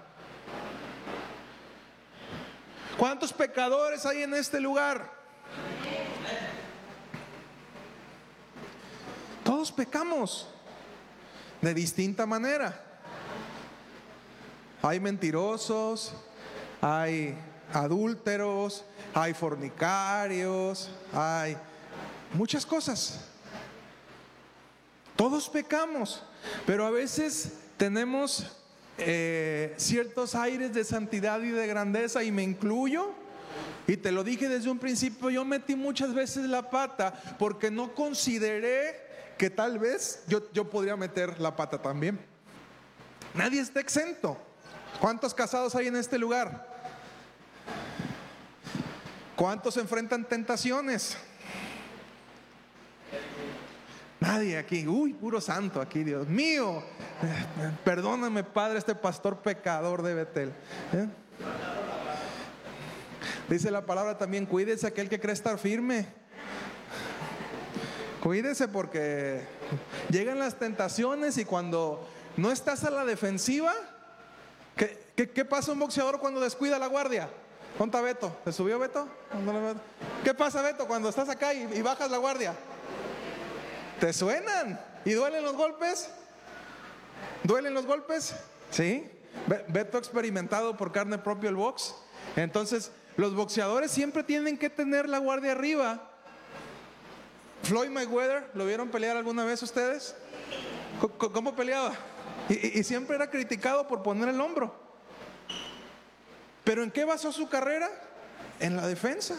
¿Cuántos 2.97 3.33
pecadores 3.33 4.05
hay 4.07 4.23
en 4.23 4.35
este 4.35 4.61
lugar? 4.61 5.11
Todos 9.45 9.73
pecamos 9.73 10.49
de 11.61 11.75
distinta 11.75 12.27
manera. 12.27 12.81
Hay 14.83 15.01
mentirosos, 15.01 16.15
hay 16.81 17.37
adúlteros, 17.73 18.85
hay 19.15 19.35
fornicarios, 19.35 20.91
hay 21.13 21.57
muchas 22.35 22.67
cosas. 22.67 23.21
Todos 25.17 25.49
pecamos, 25.49 26.23
pero 26.67 26.87
a 26.87 26.91
veces 26.91 27.53
tenemos 27.77 28.47
eh, 28.99 29.75
ciertos 29.77 30.35
aires 30.35 30.73
de 30.73 30.85
santidad 30.85 31.41
y 31.43 31.51
de 31.51 31.67
grandeza 31.67 32.23
y 32.23 32.31
me 32.31 32.43
incluyo. 32.43 33.13
Y 33.87 33.97
te 33.97 34.13
lo 34.13 34.23
dije 34.23 34.49
desde 34.49 34.71
un 34.71 34.79
principio, 34.79 35.29
yo 35.31 35.45
metí 35.45 35.75
muchas 35.75 36.15
veces 36.15 36.49
la 36.49 36.71
pata 36.71 37.15
porque 37.39 37.71
no 37.71 37.95
consideré 37.95 39.35
que 39.37 39.51
tal 39.51 39.79
vez 39.79 40.23
yo, 40.29 40.51
yo 40.53 40.71
podría 40.71 40.97
meter 40.97 41.41
la 41.41 41.57
pata 41.57 41.81
también. 41.83 42.19
Nadie 43.35 43.61
está 43.61 43.81
exento. 43.81 44.37
¿Cuántos 45.01 45.35
casados 45.35 45.75
hay 45.75 45.89
en 45.89 45.97
este 45.97 46.19
lugar? 46.19 46.72
¿Cuántos 49.43 49.77
enfrentan 49.77 50.25
tentaciones? 50.25 51.17
Nadie 54.21 54.57
aquí. 54.57 54.87
Uy, 54.87 55.15
puro 55.15 55.41
santo 55.41 55.81
aquí, 55.81 56.05
Dios 56.05 56.29
mío. 56.29 56.81
Perdóname, 57.85 58.45
Padre, 58.45 58.79
este 58.79 58.95
pastor 58.95 59.43
pecador 59.43 60.03
de 60.03 60.15
Betel. 60.15 60.51
¿eh? 60.93 61.09
Dice 63.49 63.73
la 63.73 63.85
palabra 63.85 64.17
también, 64.17 64.47
cuídese 64.47 64.87
aquel 64.87 65.09
que 65.09 65.19
cree 65.19 65.35
estar 65.35 65.59
firme. 65.59 66.07
Cuídese 68.23 68.69
porque 68.69 69.43
llegan 70.09 70.39
las 70.39 70.57
tentaciones 70.61 71.37
y 71.37 71.45
cuando 71.45 72.09
no 72.37 72.53
estás 72.53 72.85
a 72.85 72.93
la 72.93 73.05
defensiva, 73.05 73.73
¿qué, 74.77 75.45
pasa 75.45 75.73
un 75.73 75.81
boxeador 75.81 76.21
cuando 76.21 76.41
descuida 76.41 76.79
la 76.79 76.87
guardia? 76.87 77.29
¿Conta 77.79 78.01
Beto? 78.01 78.37
¿Se 78.45 78.53
subió 78.53 78.79
Beto? 78.79 79.09
¿Qué 80.25 80.35
pasa 80.35 80.63
Beto 80.63 80.87
cuando 80.87 81.09
estás 81.09 81.29
acá 81.29 81.55
y 81.55 81.83
bajas 81.83 82.11
la 82.11 82.19
guardia? 82.19 82.55
¿Te 83.99 84.13
suenan? 84.13 84.81
¿Y 85.05 85.13
duelen 85.13 85.43
los 85.43 85.55
golpes? 85.55 86.09
¿Duelen 87.45 87.75
los 87.75 87.87
golpes? 87.87 88.35
¿Sí? 88.71 89.11
Beto 89.69 89.99
experimentado 89.99 90.77
por 90.77 90.93
carne 90.93 91.19
propia 91.19 91.51
el 91.51 91.57
box. 91.57 91.95
Entonces, 92.37 92.93
los 93.17 93.35
boxeadores 93.35 93.91
siempre 93.91 94.23
tienen 94.23 94.59
que 94.59 94.71
tener 94.71 95.09
la 95.09 95.19
guardia 95.19 95.53
arriba. 95.53 96.11
Floyd 97.63 97.91
Mayweather, 97.91 98.51
¿lo 98.55 98.67
vieron 98.67 98.89
pelear 98.89 99.17
alguna 99.17 99.45
vez 99.45 99.63
ustedes? 99.63 100.15
¿Cómo 101.19 101.55
peleaba? 101.55 101.93
Y 102.49 102.83
siempre 102.83 103.17
era 103.17 103.31
criticado 103.31 103.87
por 103.87 104.03
poner 104.03 104.29
el 104.29 104.41
hombro. 104.41 104.82
¿Pero 106.65 106.83
en 106.83 106.91
qué 106.91 107.05
basó 107.05 107.33
su 107.33 107.49
carrera? 107.49 107.91
En 108.61 108.77
la 108.77 108.87
defensa. 108.87 109.37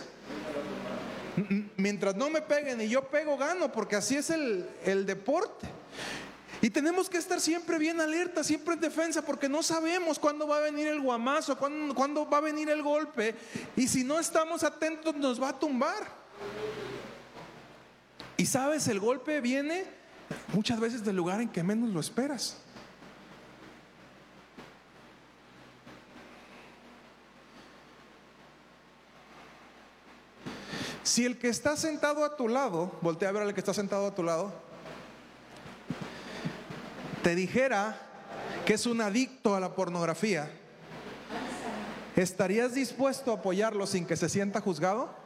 Mientras 1.77 2.15
no 2.15 2.29
me 2.29 2.41
peguen 2.41 2.81
y 2.81 2.89
yo 2.89 3.07
pego, 3.07 3.37
gano, 3.37 3.71
porque 3.71 3.95
así 3.95 4.15
es 4.15 4.29
el, 4.29 5.05
deporte. 5.05 5.67
Y 6.61 6.69
tenemos 6.69 7.09
que 7.09 7.17
estar 7.17 7.41
siempre 7.41 7.77
bien 7.77 7.99
alerta, 7.99 8.43
siempre 8.43 8.75
en 8.75 8.79
defensa, 8.79 9.21
porque 9.23 9.49
no 9.49 9.63
sabemos 9.63 10.19
cuándo 10.19 10.47
va 10.47 10.57
a 10.57 10.61
venir 10.61 10.87
el 10.87 11.01
guamazo, 11.01 11.57
cuándo, 11.57 11.93
cuándo, 11.95 12.29
va 12.29 12.37
a 12.37 12.41
venir 12.41 12.69
el 12.69 12.81
golpe. 12.81 13.35
Y 13.75 13.87
si 13.87 14.03
no 14.03 14.19
estamos 14.19 14.63
atentos, 14.63 15.15
nos 15.15 15.41
va 15.41 15.49
a 15.49 15.59
tumbar. 15.59 16.07
Y 18.37 18.45
sabes, 18.45 18.87
el 18.87 18.99
golpe 18.99 19.41
viene 19.41 19.85
muchas 20.53 20.79
veces 20.79 21.03
del 21.03 21.15
lugar 21.15 21.41
en 21.41 21.49
que 21.49 21.63
menos 21.63 21.89
lo 21.89 21.99
esperas. 21.99 22.57
Si 31.03 31.25
el 31.25 31.37
que 31.37 31.49
está 31.49 31.75
sentado 31.75 32.23
a 32.23 32.37
tu 32.37 32.47
lado, 32.47 32.97
voltea 33.01 33.29
a 33.29 33.31
ver 33.33 33.43
al 33.43 33.53
que 33.53 33.59
está 33.59 33.73
sentado 33.73 34.07
a 34.07 34.15
tu 34.15 34.23
lado, 34.23 34.53
te 37.21 37.35
dijera 37.35 37.99
que 38.65 38.75
es 38.75 38.85
un 38.85 39.01
adicto 39.01 39.55
a 39.55 39.59
la 39.59 39.75
pornografía, 39.75 40.49
¿estarías 42.15 42.73
dispuesto 42.73 43.31
a 43.31 43.35
apoyarlo 43.35 43.85
sin 43.85 44.05
que 44.05 44.15
se 44.15 44.29
sienta 44.29 44.61
juzgado? 44.61 45.22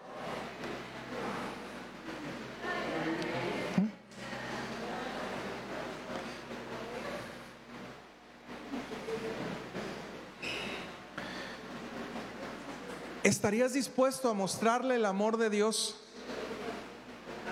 ¿Estarías 13.27 13.73
dispuesto 13.73 14.29
a 14.29 14.33
mostrarle 14.33 14.95
el 14.95 15.05
amor 15.05 15.35
de 15.35 15.49
Dios 15.49 15.97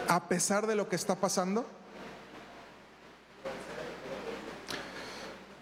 a 0.07 0.29
pesar 0.29 0.67
de 0.67 0.75
lo 0.75 0.88
que 0.88 0.95
está 0.95 1.19
pasando? 1.19 1.69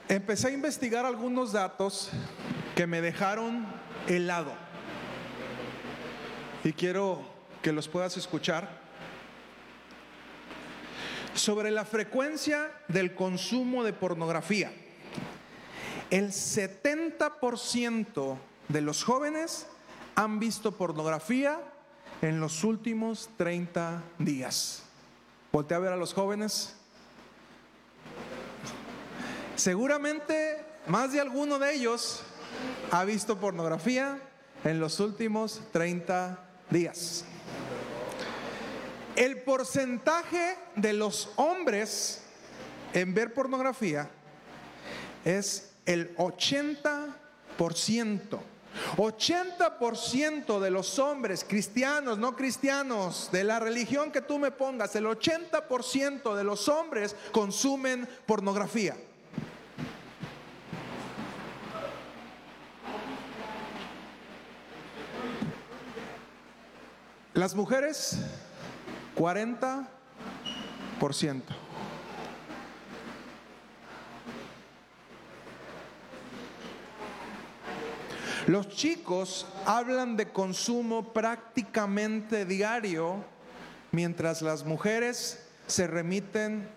Empecé 0.08 0.50
a 0.50 0.52
investigar 0.52 1.08
algunos 1.08 1.52
datos 1.52 2.12
que 2.76 2.86
me 2.86 3.02
dejaron 3.02 3.66
helado. 4.06 4.54
Y 6.64 6.74
quiero 6.74 7.20
que 7.64 7.72
los 7.72 7.88
puedas 7.88 8.16
escuchar. 8.16 8.70
Sobre 11.34 11.72
la 11.72 11.86
frecuencia 11.86 12.72
del 12.88 13.16
consumo 13.16 13.84
de 13.84 13.94
pornografía. 13.94 14.72
El 16.12 16.28
70% 16.28 18.38
de 18.70 18.82
los 18.82 19.04
jóvenes 19.04 19.66
han 20.16 20.40
visto 20.40 20.72
pornografía 20.72 21.60
en 22.22 22.40
los 22.40 22.64
últimos 22.64 23.30
30 23.38 24.04
días. 24.20 24.84
Voltea 25.52 25.78
a 25.78 25.82
ver 25.82 25.94
a 25.94 25.98
los 25.98 26.14
jóvenes. 26.14 26.76
Seguramente 29.56 30.64
más 30.88 31.12
de 31.12 31.22
alguno 31.22 31.60
de 31.60 31.74
ellos 31.74 32.24
ha 32.92 33.04
visto 33.04 33.40
pornografía 33.40 34.20
en 34.64 34.80
los 34.80 35.00
últimos 35.00 35.62
30 35.72 36.40
días. 36.70 37.26
El 39.16 39.42
porcentaje 39.44 40.58
de 40.76 40.94
los 40.94 41.32
hombres 41.36 42.24
en 42.94 43.14
ver 43.14 43.34
pornografía 43.34 44.10
es 45.24 45.72
el 45.86 46.16
80%. 46.18 48.40
80% 48.98 50.60
de 50.60 50.72
los 50.72 51.00
hombres 51.00 51.46
cristianos, 51.48 52.18
no 52.18 52.36
cristianos, 52.36 53.30
de 53.32 53.44
la 53.44 53.60
religión 53.60 54.12
que 54.12 54.22
tú 54.22 54.40
me 54.40 54.52
pongas, 54.52 54.96
el 54.96 55.06
80% 55.06 56.36
de 56.36 56.44
los 56.44 56.68
hombres 56.68 57.16
consumen 57.32 58.08
pornografía. 58.26 58.96
Las 67.34 67.56
mujeres, 67.56 68.18
40%. 69.16 71.63
Los 78.48 78.68
chicos 78.68 79.46
hablan 79.66 80.18
de 80.18 80.30
consumo 80.30 81.14
prácticamente 81.14 82.46
diario, 82.46 83.24
mientras 83.92 84.42
las 84.42 84.66
mujeres 84.66 85.46
se 85.66 85.88
remiten 85.88 86.68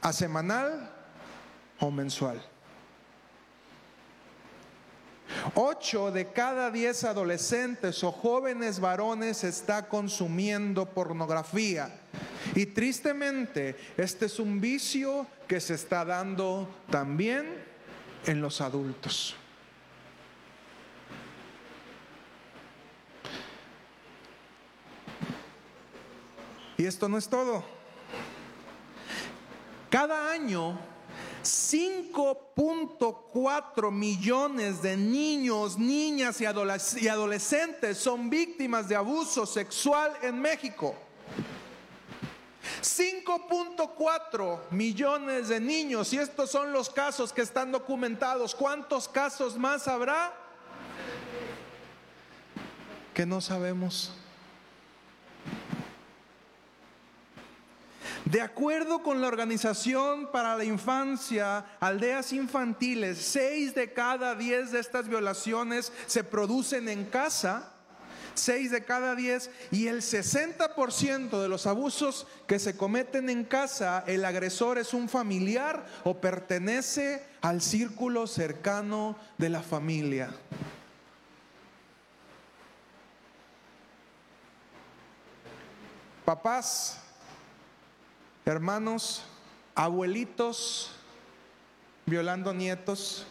a 0.00 0.12
semanal 0.12 0.90
o 1.80 1.90
mensual. 1.90 2.42
Ocho 5.54 6.10
de 6.10 6.32
cada 6.32 6.70
diez 6.70 7.04
adolescentes 7.04 8.02
o 8.04 8.12
jóvenes 8.12 8.80
varones 8.80 9.44
está 9.44 9.88
consumiendo 9.88 10.86
pornografía. 10.86 11.94
Y 12.54 12.66
tristemente, 12.66 13.76
este 13.96 14.26
es 14.26 14.38
un 14.38 14.60
vicio 14.60 15.26
que 15.46 15.60
se 15.60 15.74
está 15.74 16.04
dando 16.04 16.68
también 16.90 17.46
en 18.26 18.40
los 18.40 18.60
adultos. 18.60 19.36
Y 26.82 26.86
esto 26.86 27.08
no 27.08 27.16
es 27.16 27.28
todo. 27.28 27.62
Cada 29.88 30.32
año 30.32 30.76
5.4 31.44 33.92
millones 33.92 34.82
de 34.82 34.96
niños, 34.96 35.78
niñas 35.78 36.40
y 36.40 36.46
adolescentes 37.06 37.98
son 37.98 38.28
víctimas 38.28 38.88
de 38.88 38.96
abuso 38.96 39.46
sexual 39.46 40.12
en 40.22 40.40
México. 40.40 40.96
5.4 42.80 44.58
millones 44.72 45.50
de 45.50 45.60
niños, 45.60 46.12
y 46.12 46.18
estos 46.18 46.50
son 46.50 46.72
los 46.72 46.90
casos 46.90 47.32
que 47.32 47.42
están 47.42 47.70
documentados. 47.70 48.56
¿Cuántos 48.56 49.08
casos 49.08 49.56
más 49.56 49.86
habrá? 49.86 50.32
que 53.14 53.26
no 53.26 53.40
sabemos. 53.40 54.12
De 58.24 58.40
acuerdo 58.40 59.02
con 59.02 59.20
la 59.20 59.26
Organización 59.26 60.30
para 60.30 60.56
la 60.56 60.64
Infancia, 60.64 61.64
Aldeas 61.80 62.32
Infantiles, 62.32 63.18
seis 63.18 63.74
de 63.74 63.92
cada 63.92 64.36
diez 64.36 64.70
de 64.70 64.78
estas 64.78 65.08
violaciones 65.08 65.92
se 66.06 66.22
producen 66.24 66.88
en 66.88 67.04
casa. 67.04 67.68
6 68.34 68.70
de 68.70 68.82
cada 68.82 69.14
10 69.14 69.50
y 69.72 69.88
el 69.88 70.00
60% 70.00 71.42
de 71.42 71.48
los 71.48 71.66
abusos 71.66 72.26
que 72.46 72.58
se 72.58 72.78
cometen 72.78 73.28
en 73.28 73.44
casa, 73.44 74.04
el 74.06 74.24
agresor 74.24 74.78
es 74.78 74.94
un 74.94 75.10
familiar 75.10 75.84
o 76.02 76.18
pertenece 76.18 77.22
al 77.42 77.60
círculo 77.60 78.26
cercano 78.26 79.18
de 79.36 79.50
la 79.50 79.62
familia. 79.62 80.30
Papás, 86.24 87.01
hermanos, 88.44 89.22
abuelitos 89.74 90.90
violando 92.06 92.52
nietos. 92.52 93.26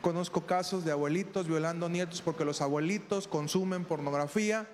Conozco 0.00 0.46
casos 0.46 0.84
de 0.84 0.92
abuelitos 0.92 1.48
violando 1.48 1.88
nietos 1.88 2.22
porque 2.22 2.44
los 2.44 2.60
abuelitos 2.60 3.26
consumen 3.26 3.84
pornografía. 3.84 4.68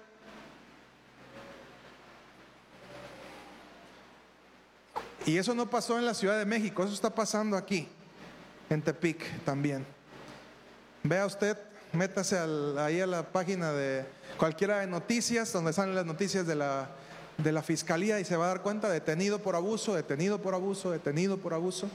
Y 5.26 5.38
eso 5.38 5.54
no 5.54 5.70
pasó 5.70 5.98
en 5.98 6.04
la 6.04 6.12
Ciudad 6.12 6.38
de 6.38 6.44
México, 6.44 6.84
eso 6.84 6.92
está 6.92 7.14
pasando 7.14 7.56
aquí, 7.56 7.88
en 8.68 8.82
Tepic 8.82 9.42
también. 9.44 9.86
Vea 11.02 11.24
usted, 11.24 11.56
métase 11.94 12.38
ahí 12.78 13.00
a 13.00 13.06
la 13.06 13.22
página 13.22 13.72
de 13.72 14.04
cualquiera 14.36 14.80
de 14.80 14.86
noticias, 14.86 15.50
donde 15.50 15.72
salen 15.72 15.94
las 15.94 16.04
noticias 16.04 16.46
de 16.46 16.56
la, 16.56 16.90
de 17.38 17.52
la 17.52 17.62
fiscalía 17.62 18.20
y 18.20 18.24
se 18.24 18.36
va 18.36 18.46
a 18.46 18.48
dar 18.48 18.62
cuenta, 18.62 18.88
detenido 18.88 19.40
por 19.40 19.56
abuso, 19.56 19.94
detenido 19.94 20.40
por 20.40 20.54
abuso, 20.54 20.90
detenido 20.90 21.38
por 21.38 21.54
abuso. 21.54 21.88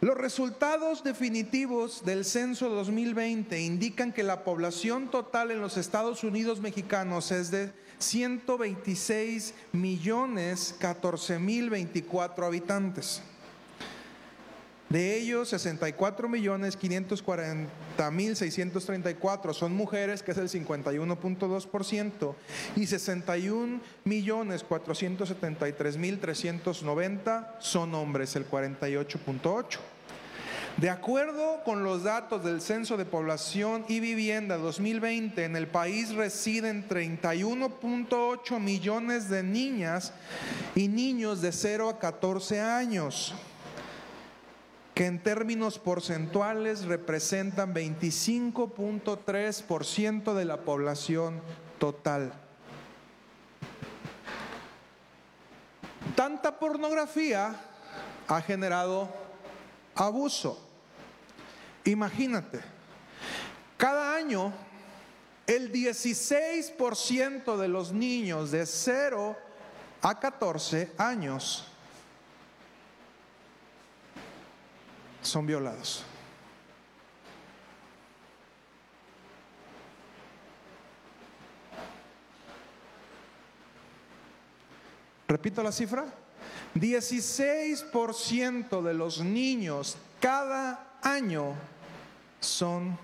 Los 0.00 0.16
resultados 0.16 1.04
definitivos 1.04 2.04
del 2.04 2.24
censo 2.24 2.68
2020 2.68 3.60
indican 3.60 4.12
que 4.12 4.24
la 4.24 4.42
población 4.42 5.12
total 5.12 5.52
en 5.52 5.60
los 5.60 5.76
Estados 5.76 6.24
Unidos 6.24 6.60
mexicanos 6.60 7.30
es 7.30 7.52
de 7.52 7.72
126 7.98 9.54
millones 9.70 10.74
14 10.80 11.38
mil 11.38 11.70
24 11.70 12.46
habitantes. 12.46 13.22
De 14.92 15.16
ellos, 15.16 15.48
64 15.48 16.28
millones 16.28 16.76
540 16.76 18.10
mil 18.10 18.36
634 18.36 19.54
son 19.54 19.74
mujeres, 19.74 20.22
que 20.22 20.32
es 20.32 20.36
el 20.36 20.50
51.2%, 20.50 22.34
y 22.76 22.86
61 22.86 23.80
millones 24.04 24.62
473 24.62 25.96
mil 25.96 26.18
390 26.18 27.56
son 27.58 27.94
hombres, 27.94 28.36
el 28.36 28.46
48.8%. 28.46 29.78
De 30.76 30.90
acuerdo 30.90 31.62
con 31.64 31.84
los 31.84 32.02
datos 32.02 32.44
del 32.44 32.60
Censo 32.60 32.98
de 32.98 33.06
Población 33.06 33.86
y 33.88 34.00
Vivienda 34.00 34.58
2020, 34.58 35.42
en 35.42 35.56
el 35.56 35.68
país 35.68 36.14
residen 36.14 36.86
31.8 36.86 38.60
millones 38.60 39.30
de 39.30 39.42
niñas 39.42 40.12
y 40.74 40.88
niños 40.88 41.40
de 41.40 41.52
0 41.52 41.88
a 41.88 41.98
14 41.98 42.60
años 42.60 43.34
que 44.94 45.06
en 45.06 45.22
términos 45.22 45.78
porcentuales 45.78 46.84
representan 46.84 47.72
25.3% 47.74 50.34
de 50.34 50.44
la 50.44 50.58
población 50.58 51.40
total. 51.78 52.34
Tanta 56.14 56.58
pornografía 56.58 57.58
ha 58.28 58.42
generado 58.42 59.08
abuso. 59.94 60.58
Imagínate, 61.84 62.60
cada 63.78 64.14
año 64.14 64.52
el 65.46 65.72
16% 65.72 67.56
de 67.56 67.68
los 67.68 67.92
niños 67.92 68.50
de 68.50 68.66
0 68.66 69.38
a 70.02 70.20
14 70.20 70.92
años 70.98 71.71
son 75.22 75.46
violados. 75.46 76.04
Repito 85.26 85.62
la 85.62 85.72
cifra. 85.72 86.04
16% 86.74 88.82
de 88.82 88.94
los 88.94 89.20
niños 89.20 89.96
cada 90.20 90.98
año 91.02 91.54
son 92.40 92.98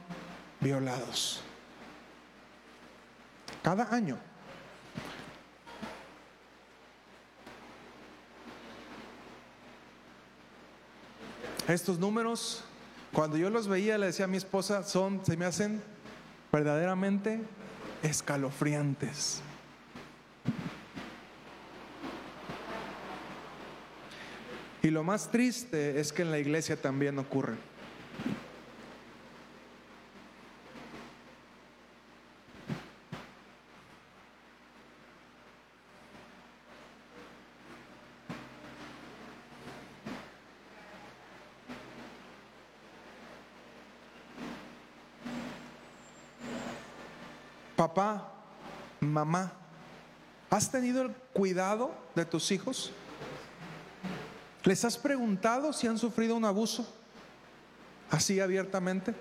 violados. 0.61 1.41
Cada 3.63 3.95
año. 3.95 4.28
Estos 11.69 11.99
números, 11.99 12.65
cuando 13.13 13.37
yo 13.37 13.51
los 13.51 13.69
veía, 13.69 13.99
le 13.99 14.07
decía 14.07 14.25
a 14.25 14.29
mi 14.29 14.39
esposa, 14.39 14.83
son, 14.85 15.21
se 15.27 15.37
me 15.37 15.45
hacen 15.45 15.83
verdaderamente 16.51 17.41
escalofriantes. 18.03 19.43
Y 24.83 24.89
lo 24.89 25.05
más 25.05 25.31
triste 25.31 26.01
es 26.01 26.11
que 26.11 26.23
en 26.23 26.31
la 26.31 26.39
iglesia 26.39 26.81
también 26.81 27.19
ocurre. 27.19 27.57
Papá, 47.79 48.33
mamá, 49.19 49.53
¿has 50.49 50.71
tenido 50.71 51.03
el 51.03 51.13
cuidado 51.33 51.91
de 52.15 52.25
tus 52.25 52.51
hijos? 52.53 52.93
¿Les 54.65 54.85
has 54.85 54.97
preguntado 54.97 55.73
si 55.73 55.87
han 55.87 55.99
sufrido 55.99 56.37
un 56.37 56.45
abuso? 56.45 56.87
Así 58.11 58.41
abiertamente. 58.41 59.15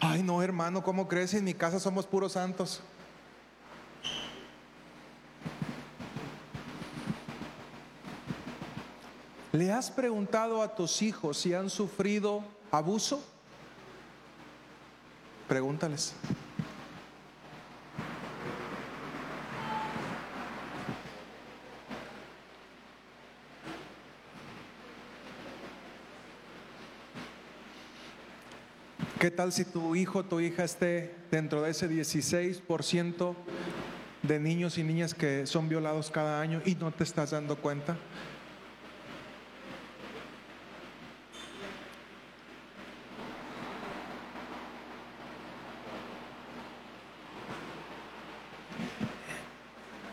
Ay, 0.00 0.22
no, 0.22 0.42
hermano, 0.42 0.82
¿cómo 0.82 1.08
crees? 1.08 1.34
En 1.34 1.44
mi 1.44 1.54
casa 1.54 1.80
somos 1.80 2.06
puros 2.06 2.32
santos. 2.32 2.80
¿Le 9.52 9.70
has 9.70 9.90
preguntado 9.90 10.62
a 10.62 10.74
tus 10.74 11.02
hijos 11.02 11.36
si 11.38 11.52
han 11.54 11.68
sufrido 11.68 12.42
abuso? 12.70 13.31
Pregúntales. 15.52 16.14
¿Qué 29.20 29.30
tal 29.30 29.52
si 29.52 29.66
tu 29.66 29.94
hijo 29.94 30.20
o 30.20 30.24
tu 30.24 30.40
hija 30.40 30.64
esté 30.64 31.14
dentro 31.30 31.60
de 31.60 31.72
ese 31.72 31.86
16% 31.86 33.34
de 34.22 34.40
niños 34.40 34.78
y 34.78 34.82
niñas 34.82 35.12
que 35.12 35.46
son 35.46 35.68
violados 35.68 36.10
cada 36.10 36.40
año 36.40 36.62
y 36.64 36.76
no 36.76 36.92
te 36.92 37.04
estás 37.04 37.32
dando 37.32 37.56
cuenta? 37.56 37.98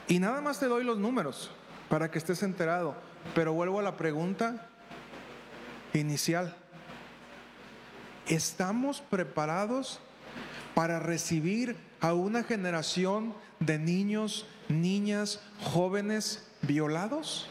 Y 0.10 0.18
nada 0.18 0.42
más 0.42 0.60
te 0.60 0.66
doy 0.66 0.84
los 0.84 0.98
números 0.98 1.52
para 1.88 2.10
que 2.10 2.18
estés 2.18 2.42
enterado, 2.42 2.96
pero 3.36 3.54
vuelvo 3.54 3.80
a 3.80 3.84
la 3.84 3.96
pregunta 3.96 4.68
inicial. 5.94 6.56
¿Estamos 8.28 9.02
preparados 9.02 10.00
para 10.74 11.00
recibir 11.00 11.78
a 12.02 12.14
una 12.14 12.44
generación 12.44 13.36
de 13.60 13.78
niños, 13.78 14.48
niñas, 14.68 15.42
jóvenes 15.62 16.48
violados? 16.64 17.48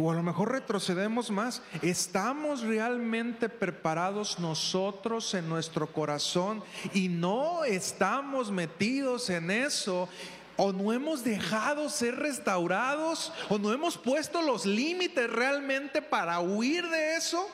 O 0.00 0.12
a 0.12 0.14
lo 0.14 0.22
mejor 0.22 0.52
retrocedemos 0.52 1.28
más. 1.28 1.60
¿Estamos 1.82 2.60
realmente 2.60 3.48
preparados 3.48 4.38
nosotros 4.38 5.34
en 5.34 5.48
nuestro 5.48 5.92
corazón 5.92 6.62
y 6.94 7.08
no 7.08 7.64
estamos 7.64 8.52
metidos 8.52 9.28
en 9.28 9.50
eso? 9.50 10.08
¿O 10.56 10.72
no 10.72 10.92
hemos 10.92 11.24
dejado 11.24 11.88
ser 11.88 12.14
restaurados? 12.14 13.32
¿O 13.48 13.58
no 13.58 13.72
hemos 13.72 13.98
puesto 13.98 14.40
los 14.40 14.64
límites 14.66 15.28
realmente 15.28 16.00
para 16.00 16.38
huir 16.38 16.88
de 16.88 17.16
eso? 17.16 17.48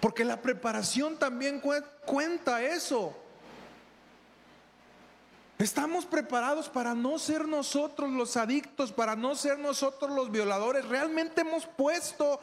Porque 0.00 0.24
la 0.24 0.40
preparación 0.40 1.18
también 1.18 1.60
cuenta 2.06 2.62
eso. 2.62 3.14
Estamos 5.60 6.06
preparados 6.06 6.70
para 6.70 6.94
no 6.94 7.18
ser 7.18 7.46
nosotros 7.46 8.10
los 8.10 8.38
adictos, 8.38 8.92
para 8.92 9.14
no 9.14 9.34
ser 9.34 9.58
nosotros 9.58 10.10
los 10.10 10.30
violadores. 10.30 10.86
Realmente 10.86 11.42
hemos 11.42 11.66
puesto, 11.66 12.40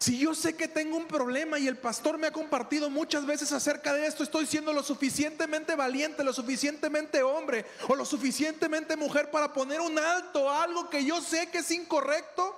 si 0.00 0.18
yo 0.18 0.34
sé 0.34 0.56
que 0.56 0.66
tengo 0.66 0.96
un 0.96 1.06
problema 1.06 1.60
y 1.60 1.68
el 1.68 1.78
pastor 1.78 2.18
me 2.18 2.26
ha 2.26 2.32
compartido 2.32 2.90
muchas 2.90 3.24
veces 3.24 3.52
acerca 3.52 3.94
de 3.94 4.04
esto, 4.04 4.24
estoy 4.24 4.46
siendo 4.46 4.72
lo 4.72 4.82
suficientemente 4.82 5.76
valiente, 5.76 6.24
lo 6.24 6.32
suficientemente 6.32 7.22
hombre 7.22 7.66
o 7.86 7.94
lo 7.94 8.04
suficientemente 8.04 8.96
mujer 8.96 9.30
para 9.30 9.52
poner 9.52 9.80
un 9.80 9.96
alto 9.96 10.50
a 10.50 10.64
algo 10.64 10.90
que 10.90 11.04
yo 11.04 11.20
sé 11.20 11.52
que 11.52 11.58
es 11.58 11.70
incorrecto. 11.70 12.56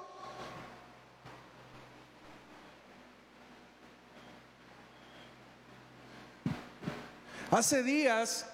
Hace 7.51 7.83
días 7.83 8.47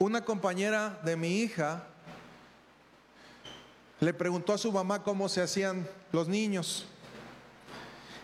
una 0.00 0.24
compañera 0.24 0.98
de 1.04 1.14
mi 1.14 1.42
hija 1.42 1.84
le 4.00 4.14
preguntó 4.14 4.54
a 4.54 4.58
su 4.58 4.72
mamá 4.72 5.02
cómo 5.02 5.28
se 5.28 5.42
hacían 5.42 5.86
los 6.10 6.26
niños. 6.26 6.86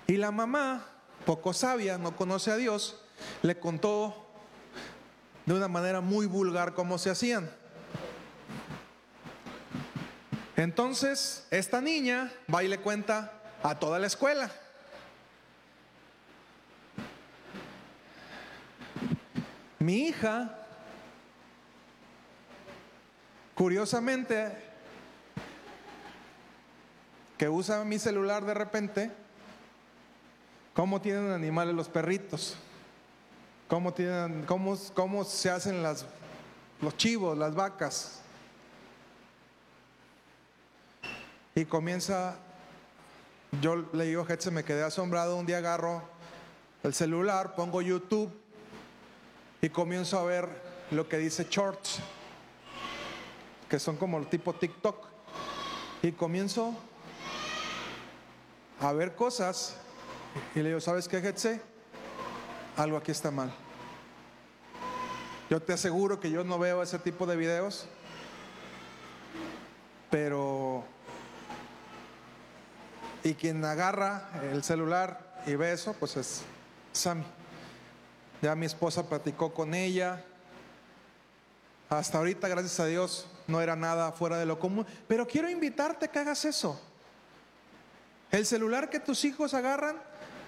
Y 0.07 0.17
la 0.17 0.31
mamá, 0.31 0.87
poco 1.27 1.53
sabia, 1.53 1.99
no 1.99 2.17
conoce 2.17 2.51
a 2.51 2.57
Dios, 2.57 3.03
le 3.43 3.59
contó 3.59 4.27
de 5.45 5.53
una 5.53 5.69
manera 5.69 6.01
muy 6.01 6.25
vulgar 6.25 6.73
cómo 6.73 6.97
se 6.97 7.11
hacían. 7.11 7.51
Entonces, 10.57 11.47
esta 11.51 11.83
niña 11.83 12.33
va 12.53 12.65
y 12.65 12.69
le 12.69 12.79
cuenta 12.79 13.35
a 13.62 13.79
toda 13.79 13.99
la 13.99 14.07
escuela. 14.07 14.51
Mi 19.79 20.09
hija 20.09 20.65
Curiosamente, 23.57 24.53
que 27.38 27.49
usa 27.49 27.83
mi 27.85 27.99
celular 27.99 28.45
de 28.45 28.53
repente, 28.53 29.11
¿cómo 30.75 31.01
tienen 31.01 31.31
animales 31.31 31.75
los 31.75 31.88
perritos? 31.88 32.55
¿Cómo, 33.66 33.95
tienen, 33.95 34.45
cómo, 34.45 34.77
cómo 34.92 35.25
se 35.25 35.49
hacen 35.49 35.83
las, 35.83 36.05
los 36.83 36.99
chivos, 36.99 37.38
las 37.38 37.55
vacas? 37.55 38.21
Y 41.55 41.64
comienza, 41.64 42.37
yo 43.62 43.88
le 43.95 44.05
digo, 44.05 44.27
se 44.38 44.51
me 44.51 44.64
quedé 44.64 44.83
asombrado, 44.83 45.35
un 45.35 45.47
día 45.47 45.57
agarro 45.57 46.03
el 46.83 46.92
celular, 46.92 47.55
pongo 47.55 47.81
YouTube 47.81 48.38
y 49.62 49.71
comienzo 49.71 50.19
a 50.19 50.25
ver 50.25 50.47
lo 50.90 51.09
que 51.09 51.16
dice 51.16 51.47
Shorts 51.49 52.03
que 53.68 53.79
son 53.79 53.96
como 53.96 54.18
el 54.18 54.26
tipo 54.26 54.55
TikTok. 54.55 55.07
Y 56.02 56.12
comienzo 56.12 56.74
a 58.81 58.92
ver 58.92 59.14
cosas 59.14 59.76
y 60.55 60.61
le 60.61 60.68
digo, 60.68 60.81
¿sabes 60.81 61.09
qué, 61.09 61.20
Getse? 61.20 61.61
Algo 62.76 62.96
aquí 62.96 63.11
está 63.11 63.31
mal. 63.31 63.52
Yo 65.48 65.62
te 65.62 65.72
aseguro 65.72 66.20
que 66.20 66.31
yo 66.31 66.44
no 66.44 66.59
veo 66.59 66.83
ese 66.83 66.98
tipo 66.98 67.26
de 67.26 67.37
videos, 67.37 67.87
pero... 70.11 70.85
Y 73.22 73.35
quien 73.35 73.64
agarra 73.64 74.29
el 74.52 74.62
celular 74.62 75.42
y 75.46 75.57
ve 75.57 75.72
eso, 75.72 75.94
pues 75.94 76.16
es 76.16 76.42
Sammy. 76.92 77.24
Ya 78.42 78.55
mi 78.55 78.66
esposa 78.66 79.09
platicó 79.09 79.52
con 79.52 79.74
ella. 79.74 80.24
Hasta 81.88 82.18
ahorita, 82.18 82.46
gracias 82.48 82.79
a 82.79 82.87
Dios, 82.87 83.26
no 83.46 83.61
era 83.61 83.76
nada 83.76 84.12
fuera 84.12 84.38
de 84.38 84.46
lo 84.46 84.59
común. 84.59 84.87
Pero 85.06 85.26
quiero 85.26 85.48
invitarte 85.48 86.06
a 86.06 86.09
que 86.09 86.18
hagas 86.18 86.44
eso. 86.44 86.80
El 88.30 88.46
celular 88.46 88.90
que 88.90 89.00
tus 89.00 89.24
hijos 89.24 89.54
agarran, 89.54 89.96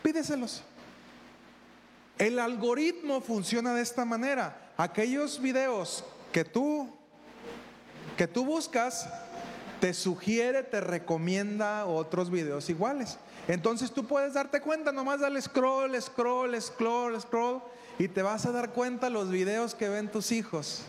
pídeselos. 0.02 0.62
El 2.18 2.38
algoritmo 2.38 3.20
funciona 3.20 3.74
de 3.74 3.82
esta 3.82 4.04
manera. 4.04 4.72
Aquellos 4.76 5.40
videos 5.40 6.04
que 6.32 6.44
tú 6.44 6.92
que 8.16 8.26
tú 8.26 8.44
buscas 8.44 9.08
te 9.80 9.94
sugiere, 9.94 10.64
te 10.64 10.80
recomienda 10.80 11.86
otros 11.86 12.30
videos 12.30 12.68
iguales. 12.68 13.16
Entonces 13.46 13.92
tú 13.92 14.06
puedes 14.06 14.34
darte 14.34 14.60
cuenta, 14.60 14.90
nomás 14.90 15.20
dale 15.20 15.40
scroll, 15.40 15.94
scroll, 16.02 16.60
scroll, 16.60 17.20
scroll 17.20 17.62
y 17.96 18.08
te 18.08 18.22
vas 18.22 18.44
a 18.44 18.50
dar 18.50 18.70
cuenta 18.72 19.08
los 19.08 19.30
videos 19.30 19.76
que 19.76 19.88
ven 19.88 20.10
tus 20.10 20.32
hijos. 20.32 20.82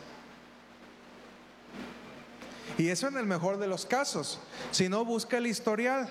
Y 2.80 2.88
eso 2.88 3.10
en 3.10 3.18
el 3.18 3.26
mejor 3.26 3.58
de 3.58 3.68
los 3.68 3.86
casos. 3.86 4.40
Si 4.72 4.88
no, 4.88 5.04
busca 5.04 5.38
el 5.38 5.48
historial. 5.48 6.10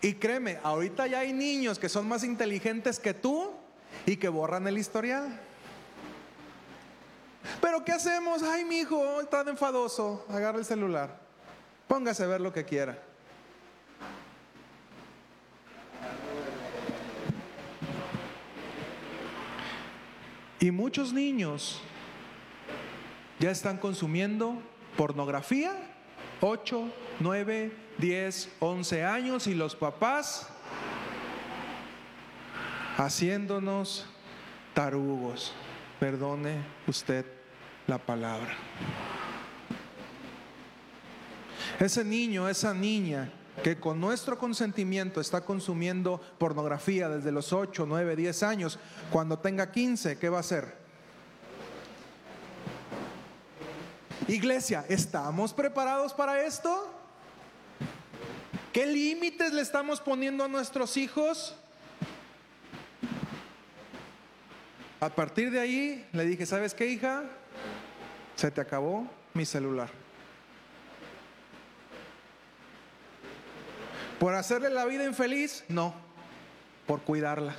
Y 0.00 0.14
créeme, 0.14 0.60
ahorita 0.62 1.08
ya 1.08 1.18
hay 1.18 1.32
niños 1.32 1.80
que 1.80 1.88
son 1.88 2.06
más 2.06 2.22
inteligentes 2.22 3.00
que 3.00 3.12
tú 3.12 3.50
y 4.06 4.18
que 4.18 4.28
borran 4.28 4.68
el 4.68 4.78
historial. 4.78 5.36
Pero 7.60 7.84
¿qué 7.84 7.90
hacemos? 7.90 8.44
Ay, 8.44 8.64
mi 8.64 8.78
hijo 8.78 9.20
está 9.20 9.40
enfadoso. 9.40 10.24
Agarra 10.28 10.60
el 10.60 10.64
celular. 10.64 11.18
Póngase 11.88 12.22
a 12.22 12.28
ver 12.28 12.40
lo 12.40 12.52
que 12.52 12.64
quiera. 12.64 13.02
Y 20.60 20.70
muchos 20.70 21.12
niños 21.12 21.82
ya 23.38 23.50
están 23.50 23.78
consumiendo 23.78 24.60
pornografía, 24.96 25.72
8, 26.40 26.88
9, 27.20 27.72
10, 27.98 28.50
11 28.60 29.04
años 29.04 29.46
y 29.46 29.54
los 29.54 29.74
papás 29.74 30.48
haciéndonos 32.96 34.06
tarugos. 34.74 35.52
Perdone 36.00 36.62
usted 36.86 37.24
la 37.86 37.98
palabra. 37.98 38.54
Ese 41.78 42.04
niño, 42.04 42.48
esa 42.48 42.72
niña 42.72 43.30
que 43.62 43.78
con 43.78 44.00
nuestro 44.00 44.38
consentimiento 44.38 45.20
está 45.20 45.42
consumiendo 45.42 46.20
pornografía 46.38 47.08
desde 47.08 47.32
los 47.32 47.52
8, 47.52 47.86
9, 47.86 48.16
10 48.16 48.42
años, 48.42 48.78
cuando 49.10 49.38
tenga 49.38 49.72
15, 49.72 50.18
¿qué 50.18 50.28
va 50.28 50.38
a 50.38 50.40
hacer? 50.40 50.85
Iglesia, 54.28 54.84
¿estamos 54.88 55.52
preparados 55.52 56.12
para 56.12 56.42
esto? 56.42 56.92
¿Qué 58.72 58.84
límites 58.84 59.52
le 59.52 59.62
estamos 59.62 60.00
poniendo 60.00 60.42
a 60.42 60.48
nuestros 60.48 60.96
hijos? 60.96 61.56
A 65.00 65.08
partir 65.10 65.50
de 65.52 65.60
ahí 65.60 66.08
le 66.12 66.24
dije, 66.24 66.44
¿sabes 66.44 66.74
qué, 66.74 66.86
hija? 66.86 67.22
Se 68.34 68.50
te 68.50 68.60
acabó 68.60 69.08
mi 69.32 69.44
celular. 69.44 69.90
¿Por 74.18 74.34
hacerle 74.34 74.70
la 74.70 74.86
vida 74.86 75.04
infeliz? 75.04 75.64
No, 75.68 75.94
por 76.86 77.02
cuidarla. 77.02 77.54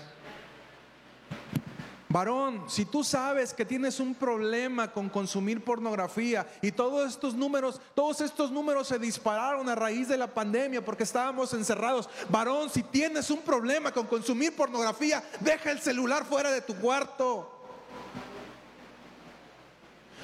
Varón, 2.10 2.64
si 2.70 2.86
tú 2.86 3.04
sabes 3.04 3.54
que 3.54 3.66
tienes 3.66 4.00
un 4.00 4.16
problema 4.16 4.92
con 4.94 5.10
consumir 5.10 5.62
pornografía 5.62 6.48
y 6.62 6.72
todos 6.72 7.10
estos 7.10 7.34
números, 7.34 7.82
todos 7.94 8.22
estos 8.22 8.50
números 8.50 8.88
se 8.88 8.98
dispararon 8.98 9.68
a 9.68 9.76
raíz 9.76 10.08
de 10.08 10.18
la 10.18 10.28
pandemia 10.28 10.84
porque 10.86 11.04
estábamos 11.04 11.54
encerrados. 11.54 12.10
Varón, 12.30 12.70
si 12.70 12.84
tienes 12.84 13.30
un 13.30 13.42
problema 13.42 13.92
con 13.92 14.08
consumir 14.08 14.56
pornografía, 14.56 15.22
deja 15.42 15.70
el 15.72 15.82
celular 15.82 16.24
fuera 16.24 16.50
de 16.50 16.62
tu 16.62 16.76
cuarto. 16.76 17.52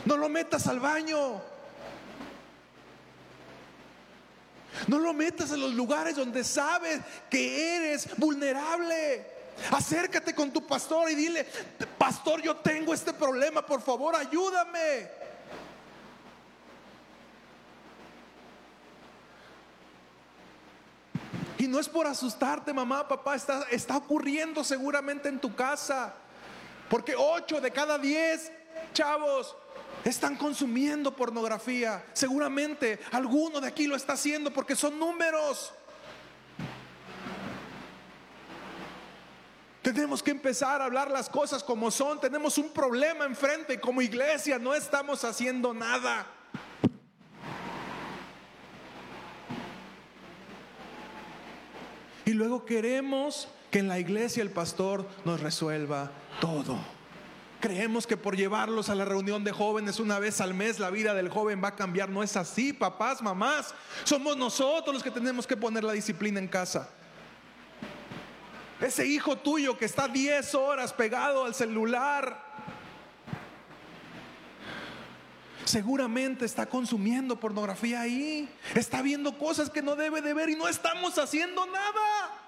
No 0.05 0.15
lo 0.15 0.29
metas 0.29 0.67
al 0.67 0.79
baño. 0.79 1.41
No 4.87 4.99
lo 4.99 5.13
metas 5.13 5.51
en 5.51 5.59
los 5.59 5.73
lugares 5.73 6.15
donde 6.15 6.45
sabes 6.45 7.01
que 7.29 7.75
eres 7.75 8.07
vulnerable. 8.17 9.32
Acércate 9.71 10.33
con 10.33 10.51
tu 10.51 10.65
pastor 10.65 11.09
y 11.09 11.15
dile, 11.15 11.45
pastor, 11.97 12.41
yo 12.41 12.57
tengo 12.57 12.93
este 12.93 13.13
problema, 13.13 13.65
por 13.65 13.81
favor, 13.81 14.15
ayúdame. 14.15 15.09
Y 21.57 21.67
no 21.67 21.79
es 21.79 21.87
por 21.87 22.07
asustarte, 22.07 22.73
mamá, 22.73 23.07
papá, 23.07 23.35
está, 23.35 23.65
está 23.71 23.95
ocurriendo 23.95 24.63
seguramente 24.63 25.29
en 25.29 25.39
tu 25.39 25.55
casa. 25.55 26.13
Porque 26.89 27.15
8 27.15 27.61
de 27.61 27.71
cada 27.71 27.97
10 27.97 28.51
chavos 28.93 29.55
están 30.03 30.35
consumiendo 30.35 31.15
pornografía. 31.15 32.03
Seguramente 32.13 32.99
alguno 33.11 33.61
de 33.61 33.67
aquí 33.67 33.87
lo 33.87 33.95
está 33.95 34.13
haciendo 34.13 34.51
porque 34.51 34.75
son 34.75 34.99
números. 34.99 35.73
Tenemos 39.83 40.23
que 40.23 40.31
empezar 40.31 40.81
a 40.81 40.85
hablar 40.85 41.11
las 41.11 41.29
cosas 41.29 41.61
como 41.61 41.91
son. 41.91 42.17
Tenemos 42.21 42.57
un 42.57 42.69
problema 42.69 43.25
enfrente 43.25 43.81
como 43.81 44.01
iglesia. 44.01 44.57
No 44.57 44.73
estamos 44.73 45.25
haciendo 45.25 45.73
nada. 45.73 46.25
Y 52.23 52.31
luego 52.31 52.63
queremos 52.65 53.49
que 53.69 53.79
en 53.79 53.89
la 53.89 53.99
iglesia 53.99 54.41
el 54.41 54.51
pastor 54.51 55.05
nos 55.25 55.41
resuelva 55.41 56.11
todo. 56.39 56.79
Creemos 57.59 58.07
que 58.07 58.15
por 58.15 58.37
llevarlos 58.37 58.87
a 58.87 58.95
la 58.95 59.03
reunión 59.03 59.43
de 59.43 59.51
jóvenes 59.51 59.99
una 59.99 60.17
vez 60.17 60.39
al 60.39 60.53
mes 60.53 60.79
la 60.79 60.91
vida 60.91 61.13
del 61.13 61.27
joven 61.27 61.61
va 61.61 61.69
a 61.69 61.75
cambiar. 61.75 62.07
No 62.09 62.23
es 62.23 62.37
así, 62.37 62.71
papás, 62.71 63.21
mamás. 63.21 63.75
Somos 64.05 64.37
nosotros 64.37 64.93
los 64.93 65.03
que 65.03 65.11
tenemos 65.11 65.45
que 65.45 65.57
poner 65.57 65.83
la 65.83 65.91
disciplina 65.91 66.39
en 66.39 66.47
casa. 66.47 66.89
Ese 68.83 69.05
hijo 69.05 69.37
tuyo 69.37 69.77
que 69.77 69.85
está 69.85 70.09
10 70.09 70.55
horas 70.55 70.91
pegado 70.91 71.45
al 71.45 71.55
celular, 71.55 72.37
seguramente 75.63 76.43
está 76.43 76.65
consumiendo 76.65 77.39
pornografía 77.39 78.01
ahí, 78.01 78.49
está 78.75 79.01
viendo 79.01 79.37
cosas 79.37 79.69
que 79.69 79.81
no 79.81 79.95
debe 79.95 80.21
de 80.21 80.33
ver 80.33 80.49
y 80.49 80.57
no 80.57 80.67
estamos 80.67 81.17
haciendo 81.17 81.65
nada. 81.65 82.42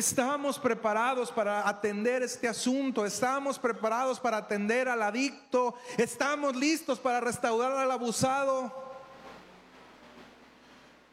Estamos 0.00 0.58
preparados 0.58 1.30
para 1.30 1.68
atender 1.68 2.22
este 2.22 2.48
asunto, 2.48 3.04
estamos 3.04 3.58
preparados 3.58 4.18
para 4.18 4.38
atender 4.38 4.88
al 4.88 5.02
adicto, 5.02 5.74
estamos 5.98 6.56
listos 6.56 6.98
para 6.98 7.20
restaurar 7.20 7.72
al 7.72 7.90
abusado. 7.90 8.72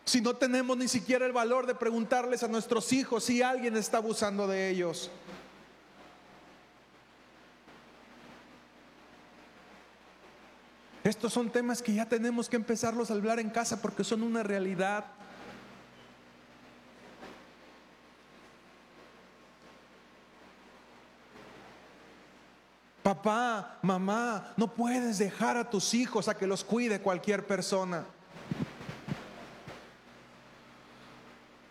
Si 0.06 0.22
no 0.22 0.38
tenemos 0.38 0.78
ni 0.78 0.88
siquiera 0.88 1.26
el 1.26 1.34
valor 1.34 1.66
de 1.66 1.76
preguntarles 1.76 2.44
a 2.44 2.48
nuestros 2.48 2.94
hijos 2.94 3.26
si 3.26 3.42
alguien 3.42 3.76
está 3.76 3.98
abusando 3.98 4.48
de 4.48 4.70
ellos. 4.70 5.12
Estos 11.04 11.34
son 11.34 11.50
temas 11.50 11.82
que 11.82 11.94
ya 11.94 12.06
tenemos 12.06 12.48
que 12.48 12.56
empezarlos 12.56 13.12
a 13.12 13.16
hablar 13.16 13.42
en 13.42 13.50
casa 13.50 13.82
porque 13.82 14.06
son 14.06 14.24
una 14.24 14.44
realidad. 14.44 15.04
Papá, 23.08 23.80
mamá, 23.84 24.54
no 24.58 24.68
puedes 24.68 25.18
dejar 25.18 25.56
a 25.56 25.70
tus 25.70 25.94
hijos 25.94 26.28
a 26.28 26.36
que 26.36 26.46
los 26.46 26.62
cuide 26.66 27.00
cualquier 27.00 27.48
persona. 27.48 28.04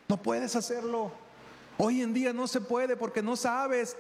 No 0.08 0.16
puedes 0.16 0.56
hacerlo. 0.56 1.12
Hoy 1.76 2.00
en 2.00 2.14
día 2.14 2.32
no 2.32 2.46
se 2.48 2.62
puede 2.62 2.96
porque 2.96 3.20
no 3.20 3.36
sabes. 3.36 3.98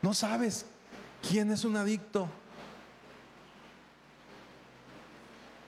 No 0.00 0.14
sabes 0.14 0.64
quién 1.20 1.52
es 1.52 1.66
un 1.66 1.76
adicto. 1.76 2.30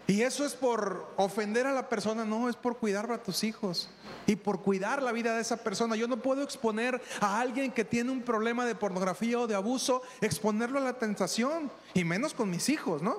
Y 0.08 0.22
eso 0.22 0.46
es 0.46 0.54
por 0.54 1.12
ofender 1.16 1.66
a 1.66 1.72
la 1.74 1.90
persona, 1.90 2.24
no, 2.24 2.48
es 2.48 2.56
por 2.56 2.78
cuidar 2.78 3.12
a 3.12 3.22
tus 3.22 3.44
hijos 3.44 3.90
y 4.26 4.36
por 4.36 4.62
cuidar 4.62 5.02
la 5.02 5.12
vida 5.12 5.34
de 5.34 5.42
esa 5.42 5.58
persona. 5.58 5.96
Yo 5.96 6.08
no 6.08 6.22
puedo 6.22 6.42
exponer 6.42 6.98
a 7.20 7.38
alguien 7.38 7.70
que 7.70 7.84
tiene 7.84 8.10
un 8.10 8.22
problema 8.22 8.64
de 8.64 8.74
pornografía 8.74 9.38
o 9.38 9.46
de 9.46 9.54
abuso, 9.54 10.00
exponerlo 10.22 10.78
a 10.78 10.82
la 10.82 10.94
tentación, 10.94 11.70
y 11.92 12.04
menos 12.04 12.32
con 12.32 12.48
mis 12.48 12.70
hijos, 12.70 13.02
¿no? 13.02 13.18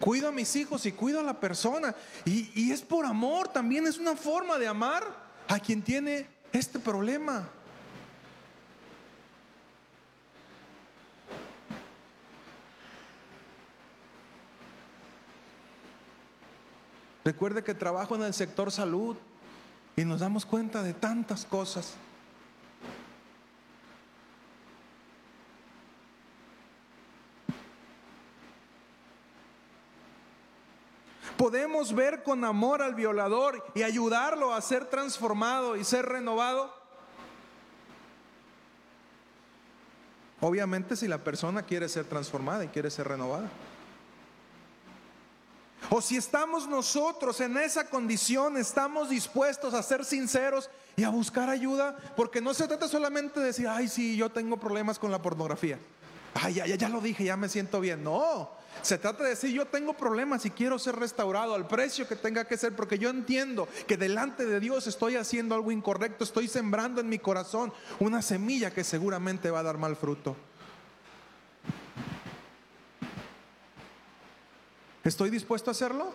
Cuido 0.00 0.28
a 0.28 0.32
mis 0.32 0.54
hijos 0.56 0.84
y 0.84 0.92
cuido 0.92 1.20
a 1.20 1.22
la 1.22 1.40
persona. 1.40 1.96
Y, 2.26 2.50
y 2.54 2.72
es 2.72 2.82
por 2.82 3.06
amor, 3.06 3.48
también 3.48 3.86
es 3.86 3.96
una 3.96 4.16
forma 4.16 4.58
de 4.58 4.68
amar 4.68 5.02
a 5.48 5.58
quien 5.58 5.80
tiene 5.80 6.28
este 6.52 6.78
problema. 6.78 7.48
Recuerde 17.24 17.62
que 17.62 17.74
trabajo 17.74 18.14
en 18.14 18.22
el 18.22 18.34
sector 18.34 18.72
salud 18.72 19.16
y 19.96 20.04
nos 20.04 20.20
damos 20.20 20.46
cuenta 20.46 20.82
de 20.82 20.94
tantas 20.94 21.44
cosas. 21.44 21.94
Podemos 31.36 31.94
ver 31.94 32.22
con 32.22 32.44
amor 32.44 32.82
al 32.82 32.94
violador 32.94 33.64
y 33.74 33.82
ayudarlo 33.82 34.52
a 34.52 34.60
ser 34.60 34.84
transformado 34.86 35.76
y 35.76 35.84
ser 35.84 36.04
renovado. 36.04 36.70
Obviamente 40.40 40.96
si 40.96 41.08
la 41.08 41.18
persona 41.18 41.62
quiere 41.62 41.88
ser 41.88 42.04
transformada 42.04 42.64
y 42.64 42.68
quiere 42.68 42.90
ser 42.90 43.08
renovada. 43.08 43.48
O 45.92 46.00
si 46.00 46.16
estamos 46.16 46.68
nosotros 46.68 47.40
en 47.40 47.56
esa 47.56 47.84
condición, 47.90 48.56
estamos 48.56 49.10
dispuestos 49.10 49.74
a 49.74 49.82
ser 49.82 50.04
sinceros 50.04 50.70
y 50.94 51.02
a 51.02 51.08
buscar 51.08 51.50
ayuda, 51.50 51.96
porque 52.16 52.40
no 52.40 52.54
se 52.54 52.68
trata 52.68 52.86
solamente 52.86 53.40
de 53.40 53.46
decir, 53.46 53.66
ay, 53.66 53.88
sí, 53.88 54.16
yo 54.16 54.30
tengo 54.30 54.56
problemas 54.56 55.00
con 55.00 55.10
la 55.10 55.20
pornografía. 55.20 55.80
Ay, 56.34 56.54
ya, 56.54 56.66
ya, 56.66 56.76
ya 56.76 56.88
lo 56.88 57.00
dije, 57.00 57.24
ya 57.24 57.36
me 57.36 57.48
siento 57.48 57.80
bien. 57.80 58.04
No, 58.04 58.52
se 58.82 58.98
trata 58.98 59.24
de 59.24 59.30
decir, 59.30 59.50
yo 59.50 59.66
tengo 59.66 59.94
problemas 59.94 60.46
y 60.46 60.50
quiero 60.50 60.78
ser 60.78 60.94
restaurado 60.94 61.56
al 61.56 61.66
precio 61.66 62.06
que 62.06 62.14
tenga 62.14 62.46
que 62.46 62.56
ser, 62.56 62.76
porque 62.76 62.96
yo 62.96 63.10
entiendo 63.10 63.68
que 63.88 63.96
delante 63.96 64.46
de 64.46 64.60
Dios 64.60 64.86
estoy 64.86 65.16
haciendo 65.16 65.56
algo 65.56 65.72
incorrecto, 65.72 66.22
estoy 66.22 66.46
sembrando 66.46 67.00
en 67.00 67.08
mi 67.08 67.18
corazón 67.18 67.72
una 67.98 68.22
semilla 68.22 68.70
que 68.70 68.84
seguramente 68.84 69.50
va 69.50 69.58
a 69.58 69.64
dar 69.64 69.76
mal 69.76 69.96
fruto. 69.96 70.36
¿Estoy 75.02 75.30
dispuesto 75.30 75.70
a 75.70 75.72
hacerlo? 75.72 76.14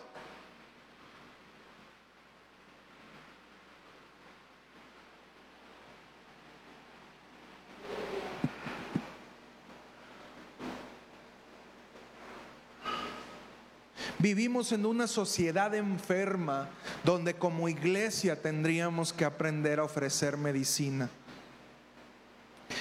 Vivimos 14.19 14.71
en 14.71 14.85
una 14.85 15.07
sociedad 15.07 15.75
enferma 15.75 16.69
donde 17.03 17.35
como 17.35 17.69
iglesia 17.69 18.41
tendríamos 18.41 19.13
que 19.13 19.25
aprender 19.25 19.79
a 19.79 19.83
ofrecer 19.83 20.37
medicina. 20.37 21.09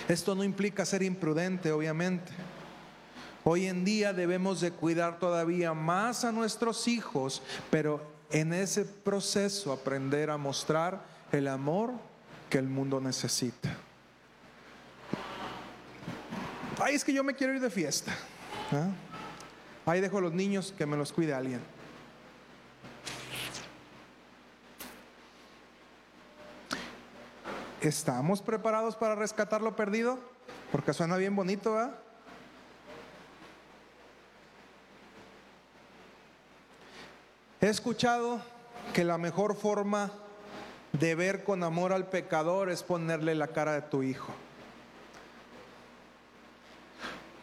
Esto 0.09 0.35
no 0.35 0.45
implica 0.45 0.87
ser 0.87 1.03
imprudente, 1.03 1.73
obviamente. 1.73 2.33
Hoy 3.47 3.67
en 3.67 3.85
día 3.85 4.15
debemos 4.15 4.63
de 4.63 4.73
cuidar 4.73 5.19
todavía 5.19 5.75
más 5.75 6.25
a 6.25 6.33
nuestros 6.33 6.89
hijos, 6.89 7.43
pero 7.71 8.01
en 8.31 8.55
ese 8.55 8.87
proceso 8.87 9.71
aprender 9.71 10.31
a 10.31 10.39
mostrar 10.39 11.05
el 11.31 11.49
amor 11.49 11.93
que 12.49 12.57
el 12.57 12.67
mundo 12.67 13.03
necesita. 13.03 13.77
Ay, 16.83 16.95
es 16.95 17.05
que 17.05 17.13
yo 17.13 17.23
me 17.23 17.35
quiero 17.35 17.53
ir 17.53 17.61
de 17.61 17.69
fiesta. 17.69 18.15
¿ah? 18.73 18.89
Ahí 19.85 20.01
dejo 20.01 20.17
a 20.17 20.23
los 20.23 20.33
niños 20.33 20.73
que 20.77 20.87
me 20.87 20.97
los 20.97 21.13
cuide 21.13 21.35
alguien. 21.35 21.61
¿Estamos 27.83 28.41
preparados 28.41 28.97
para 28.97 29.15
rescatar 29.15 29.61
lo 29.61 29.77
perdido? 29.77 30.19
Porque 30.73 30.95
suena 30.95 31.19
bien 31.19 31.37
bonito, 31.37 31.79
¿ah? 31.79 31.95
He 37.65 37.71
escuchado 37.71 38.43
que 38.93 39.05
la 39.05 39.17
mejor 39.17 39.57
forma 39.57 40.13
de 40.93 41.15
ver 41.15 41.45
con 41.45 41.63
amor 41.63 41.95
al 41.95 42.09
pecador 42.09 42.69
es 42.69 42.83
ponerle 42.83 43.35
la 43.35 43.47
cara 43.47 43.73
de 43.73 43.81
tu 43.81 44.03
hijo. 44.03 44.35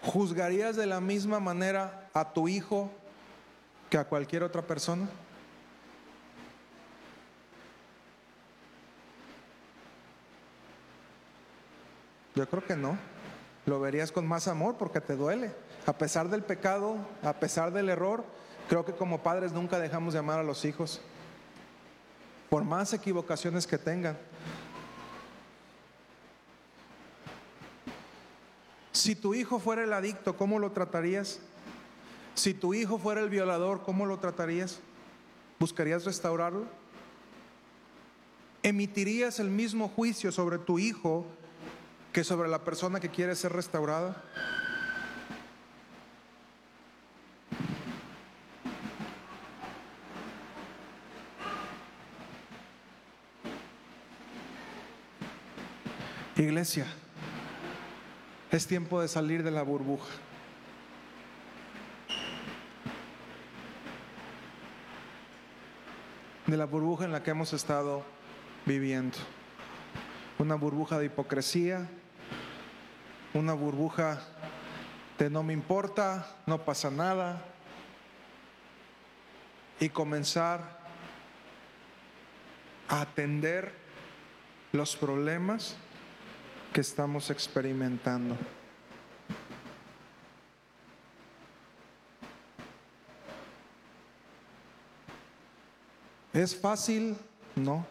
¿Juzgarías 0.04 0.76
de 0.76 0.86
la 0.86 1.02
misma 1.02 1.40
manera 1.40 2.08
a 2.14 2.34
tu 2.34 2.48
hijo 2.48 2.92
que 3.90 3.98
a 3.98 4.04
cualquier 4.04 4.44
otra 4.44 4.62
persona? 4.62 5.10
Yo 12.36 12.48
creo 12.48 12.64
que 12.64 12.76
no. 12.76 12.96
Lo 13.66 13.80
verías 13.80 14.12
con 14.12 14.28
más 14.28 14.48
amor 14.48 14.76
porque 14.78 15.02
te 15.02 15.16
duele. 15.16 15.52
A 15.88 15.98
pesar 15.98 16.30
del 16.30 16.44
pecado, 16.44 16.98
a 17.24 17.34
pesar 17.34 17.72
del 17.72 17.90
error, 17.90 18.24
creo 18.72 18.86
que 18.86 18.94
como 18.94 19.22
padres 19.22 19.52
nunca 19.52 19.80
dejamos 19.80 20.14
de 20.14 20.20
amar 20.20 20.40
a 20.40 20.44
los 20.44 20.64
hijos. 20.64 21.02
Por 22.50 22.64
más 22.64 22.94
equivocaciones 22.94 23.68
que 23.68 23.78
tengan. 23.78 24.18
Si 28.94 29.14
tu 29.14 29.34
hijo 29.34 29.60
fuera 29.60 29.84
el 29.84 29.92
adicto, 29.92 30.38
¿cómo 30.38 30.58
lo 30.58 30.72
tratarías? 30.72 31.42
Si 32.34 32.54
tu 32.54 32.74
hijo 32.74 32.98
fuera 32.98 33.20
el 33.20 33.30
violador, 33.30 33.84
¿cómo 33.84 34.06
lo 34.06 34.20
tratarías? 34.20 34.80
¿Buscarías 35.60 36.06
restaurarlo? 36.06 36.66
¿Emitirías 38.64 39.42
el 39.42 39.50
mismo 39.50 39.90
juicio 39.90 40.32
sobre 40.32 40.60
tu 40.60 40.80
hijo 40.80 41.26
que 42.14 42.24
sobre 42.24 42.48
la 42.48 42.64
persona 42.64 43.02
que 43.02 43.10
quiere 43.10 43.36
ser 43.36 43.52
restaurada? 43.52 44.24
Es 58.52 58.68
tiempo 58.68 59.02
de 59.02 59.08
salir 59.08 59.42
de 59.42 59.50
la 59.50 59.64
burbuja. 59.64 60.12
De 66.46 66.56
la 66.58 66.66
burbuja 66.66 67.06
en 67.06 67.14
la 67.14 67.24
que 67.24 67.32
hemos 67.32 67.54
estado 67.54 68.04
viviendo. 68.68 69.18
Una 70.38 70.54
burbuja 70.54 71.00
de 71.00 71.06
hipocresía, 71.06 71.90
una 73.34 73.54
burbuja 73.54 74.22
de 75.18 75.32
no 75.32 75.42
me 75.42 75.54
importa, 75.54 76.36
no 76.46 76.64
pasa 76.64 76.92
nada, 76.92 77.44
y 79.80 79.90
comenzar 79.90 80.78
a 82.88 83.02
atender 83.02 83.74
los 84.74 84.96
problemas 84.96 85.76
que 86.74 86.82
estamos 86.82 87.30
experimentando. 87.30 88.38
¿Es 96.34 96.56
fácil? 96.56 97.18
No. 97.56 97.86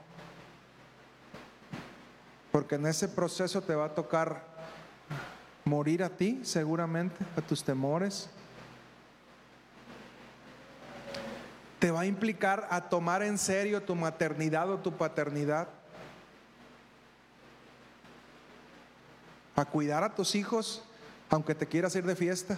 Porque 2.51 2.77
en 2.77 2.87
ese 2.87 3.07
proceso 3.07 3.61
te 3.61 3.75
va 3.75 3.87
a 3.87 3.95
tocar 3.95 4.45
morir 5.65 6.03
a 6.03 6.09
ti, 6.09 6.41
seguramente, 6.43 7.25
a 7.37 7.43
tus 7.43 7.63
temores. 7.63 8.31
Te 11.79 11.91
va 11.91 12.01
a 12.01 12.07
implicar 12.07 12.67
a 12.71 12.89
tomar 12.89 13.23
en 13.23 13.37
serio 13.37 13.83
tu 13.83 13.95
maternidad 13.95 14.71
o 14.71 14.79
tu 14.79 14.97
paternidad. 14.97 15.69
A 19.61 19.67
cuidar 19.67 20.03
a 20.03 20.15
tus 20.15 20.37
hijos, 20.37 20.83
aunque 21.29 21.55
te 21.55 21.67
quieras 21.67 21.95
ir 21.95 22.07
de 22.07 22.17
fiesta. 22.17 22.57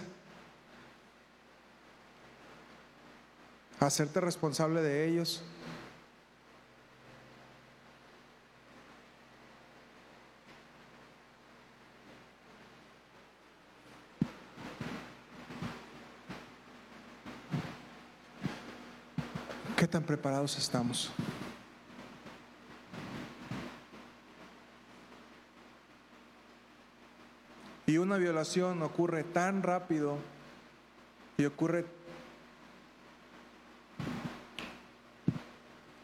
A 3.81 3.87
hacerte 3.87 4.21
responsable 4.21 4.81
de 4.81 5.09
ellos. 5.09 5.43
¿Qué 19.75 19.87
tan 19.89 20.03
preparados 20.03 20.57
estamos? 20.57 21.11
Y 27.93 27.99
una 27.99 28.17
violación 28.17 28.81
ocurre 28.81 29.23
tan 29.23 29.61
rápido 29.61 30.17
y 31.37 31.45
ocurre 31.45 31.85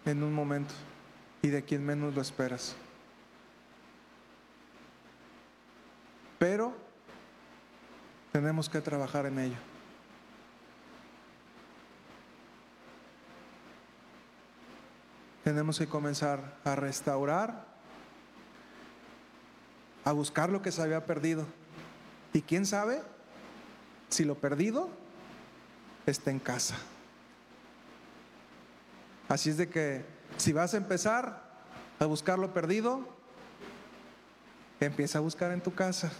en 0.06 0.22
un 0.22 0.32
momento 0.32 0.76
y 1.42 1.48
de 1.48 1.64
quien 1.64 1.84
menos 1.84 2.14
lo 2.14 2.22
esperas. 2.22 2.76
Pero 6.38 6.76
tenemos 8.34 8.70
que 8.70 8.82
trabajar 8.82 9.26
en 9.26 9.40
ello. 9.40 9.58
tenemos 15.44 15.80
que 15.80 15.88
comenzar 15.88 16.60
a 16.64 16.76
restaurar, 16.76 17.66
a 20.06 20.12
buscar 20.12 20.52
lo 20.52 20.62
que 20.62 20.72
se 20.72 20.84
había 20.84 21.08
perdido. 21.08 21.48
Y 22.34 22.42
quién 22.42 22.66
sabe 22.66 23.02
si 24.10 24.24
lo 24.24 24.36
perdido 24.36 24.90
está 26.06 26.32
en 26.32 26.40
casa. 26.40 26.76
Así 29.28 29.50
es 29.52 29.58
de 29.58 29.70
que 29.70 30.06
si 30.38 30.54
vas 30.54 30.74
a 30.74 30.78
empezar 30.78 31.50
a 32.00 32.06
buscar 32.06 32.40
lo 32.40 32.54
perdido, 32.54 33.08
empieza 34.80 35.20
a 35.20 35.22
buscar 35.22 35.52
en 35.52 35.62
tu 35.62 35.74
casa. 35.74 36.12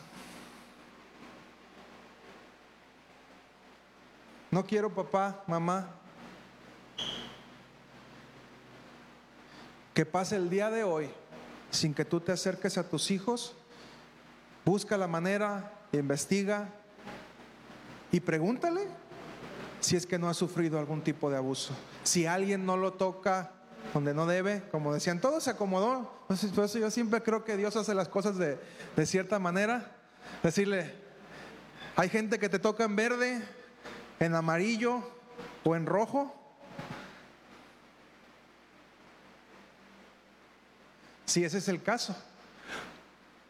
No 4.52 4.66
quiero 4.66 4.94
papá, 4.94 5.44
mamá, 5.48 5.90
que 9.94 10.06
pase 10.06 10.36
el 10.36 10.50
día 10.50 10.70
de 10.70 10.84
hoy 10.84 11.10
sin 11.72 11.94
que 11.94 12.06
tú 12.06 12.20
te 12.20 12.32
acerques 12.32 12.78
a 12.78 12.88
tus 12.90 13.12
hijos, 13.12 13.56
busca 14.66 14.98
la 14.98 15.08
manera, 15.08 15.72
investiga 15.92 16.70
y 18.12 18.20
pregúntale 18.20 18.88
si 19.80 19.96
es 19.96 20.06
que 20.06 20.20
no 20.20 20.30
ha 20.30 20.34
sufrido 20.34 20.78
algún 20.80 21.02
tipo 21.02 21.30
de 21.30 21.38
abuso. 21.38 21.74
Si 22.04 22.26
alguien 22.26 22.66
no 22.66 22.78
lo 22.78 22.94
toca 22.94 23.52
donde 23.94 24.14
no 24.14 24.26
debe, 24.26 24.64
como 24.72 24.94
decían, 24.94 25.22
todo 25.22 25.40
se 25.40 25.52
acomodó. 25.52 26.20
Entonces, 26.22 26.52
por 26.52 26.66
eso 26.66 26.80
yo 26.80 26.92
siempre 26.92 27.24
creo 27.24 27.44
que 27.44 27.58
Dios 27.58 27.76
hace 27.76 27.96
las 27.96 28.10
cosas 28.10 28.38
de, 28.38 28.60
de 28.96 29.06
cierta 29.06 29.40
manera. 29.40 29.96
Decirle, 30.44 30.94
hay 31.96 32.10
gente 32.10 32.40
que 32.40 32.50
te 32.50 32.60
toca 32.60 32.84
en 32.84 32.96
verde, 32.96 33.42
en 34.20 34.36
amarillo 34.36 35.02
o 35.64 35.76
en 35.76 35.86
rojo. 35.86 36.36
si 41.30 41.44
ese 41.44 41.60
es 41.60 41.68
el 41.68 41.82
caso. 41.82 42.16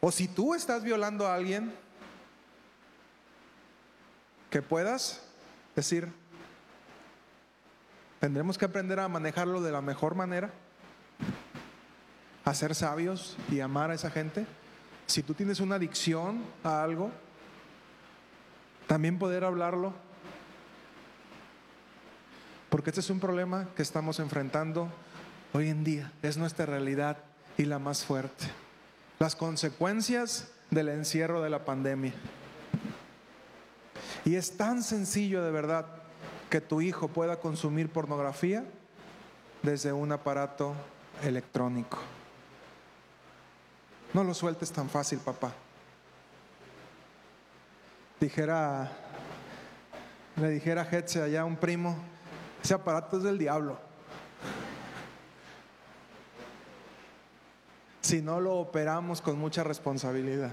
O 0.00 0.12
si 0.12 0.28
tú 0.28 0.54
estás 0.54 0.82
violando 0.82 1.26
a 1.26 1.34
alguien, 1.34 1.72
que 4.50 4.62
puedas 4.62 5.22
decir, 5.76 6.12
tendremos 8.18 8.58
que 8.58 8.64
aprender 8.64 8.98
a 9.00 9.08
manejarlo 9.08 9.62
de 9.62 9.72
la 9.72 9.80
mejor 9.80 10.14
manera, 10.14 10.50
a 12.44 12.54
ser 12.54 12.74
sabios 12.74 13.36
y 13.50 13.60
amar 13.60 13.90
a 13.90 13.94
esa 13.94 14.10
gente. 14.10 14.46
Si 15.06 15.22
tú 15.22 15.34
tienes 15.34 15.60
una 15.60 15.76
adicción 15.76 16.44
a 16.64 16.82
algo, 16.82 17.10
también 18.86 19.18
poder 19.18 19.44
hablarlo. 19.44 19.94
Porque 22.68 22.90
este 22.90 23.00
es 23.00 23.10
un 23.10 23.20
problema 23.20 23.68
que 23.76 23.82
estamos 23.82 24.20
enfrentando 24.20 24.88
hoy 25.52 25.68
en 25.68 25.84
día, 25.84 26.12
es 26.22 26.36
nuestra 26.36 26.66
realidad 26.66 27.18
y 27.56 27.64
la 27.64 27.78
más 27.78 28.04
fuerte. 28.04 28.46
Las 29.18 29.36
consecuencias 29.36 30.50
del 30.70 30.88
encierro 30.88 31.42
de 31.42 31.50
la 31.50 31.64
pandemia. 31.64 32.14
Y 34.30 34.36
es 34.36 34.56
tan 34.56 34.84
sencillo 34.84 35.42
de 35.42 35.50
verdad 35.50 35.86
que 36.50 36.60
tu 36.60 36.80
hijo 36.80 37.08
pueda 37.08 37.40
consumir 37.40 37.90
pornografía 37.90 38.62
desde 39.60 39.92
un 39.92 40.12
aparato 40.12 40.72
electrónico. 41.24 41.98
No 44.14 44.22
lo 44.22 44.32
sueltes 44.32 44.70
tan 44.70 44.88
fácil, 44.88 45.18
papá. 45.18 45.52
Dijera, 48.20 48.92
le 50.36 50.50
dijera 50.50 50.82
a 50.82 50.88
Hetze 50.88 51.20
allá 51.20 51.40
a 51.40 51.44
un 51.44 51.56
primo, 51.56 51.96
ese 52.62 52.74
aparato 52.74 53.16
es 53.16 53.24
del 53.24 53.36
diablo. 53.36 53.80
Si 58.00 58.22
no 58.22 58.38
lo 58.38 58.58
operamos 58.58 59.20
con 59.20 59.36
mucha 59.40 59.64
responsabilidad. 59.64 60.52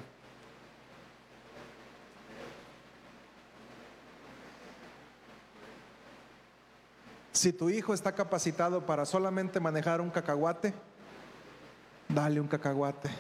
Si 7.38 7.54
tu 7.54 7.70
hijo 7.70 7.94
está 7.94 8.14
capacitado 8.14 8.84
para 8.84 9.06
solamente 9.06 9.60
manejar 9.60 10.02
un 10.02 10.10
cacahuate, 10.10 10.74
dale 12.10 12.42
un 12.42 12.48
cacahuate. 12.48 13.12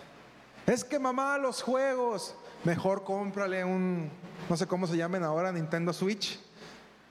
Es 0.65 0.83
que 0.83 0.97
mamá, 0.97 1.37
los 1.37 1.61
juegos, 1.61 2.33
mejor 2.63 3.03
cómprale 3.03 3.63
un, 3.63 4.09
no 4.49 4.57
sé 4.57 4.65
cómo 4.65 4.87
se 4.87 4.97
llamen 4.97 5.23
ahora, 5.23 5.51
Nintendo 5.51 5.93
Switch. 5.93 6.39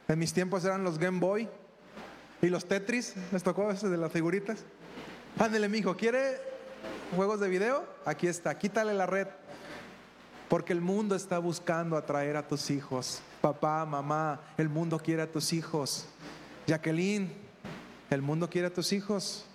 En 0.09 0.19
mis 0.19 0.33
tiempos 0.33 0.65
eran 0.65 0.83
los 0.83 0.99
Game 0.99 1.21
Boy 1.21 1.49
y 2.43 2.49
los 2.49 2.67
Tetris. 2.67 3.15
¿Les 3.31 3.45
tocó 3.45 3.71
ese 3.71 3.89
de 3.89 3.99
las 3.99 4.11
figuritas? 4.11 4.65
Ándele, 5.39 5.69
mijo, 5.69 5.97
¿quiere 5.97 6.41
juegos 7.15 7.39
de 7.39 7.49
video? 7.49 7.87
Aquí 8.05 8.27
está, 8.27 8.59
quítale 8.59 8.95
la 8.95 9.07
red. 9.07 9.29
Porque 10.49 10.73
el 10.73 10.81
mundo 10.81 11.15
está 11.15 11.39
buscando 11.39 11.97
atraer 11.97 12.37
a 12.37 12.49
tus 12.49 12.69
hijos. 12.69 13.21
Papá, 13.41 13.87
mamá, 13.87 14.41
el 14.59 14.69
mundo 14.69 14.99
quiere 14.99 15.23
a 15.23 15.31
tus 15.31 15.53
hijos. 15.53 16.09
Jacqueline, 16.67 17.33
el 18.11 18.23
mundo 18.23 18.51
quiere 18.51 18.69
a 18.69 18.73
tus 18.73 18.93
hijos. 18.93 19.47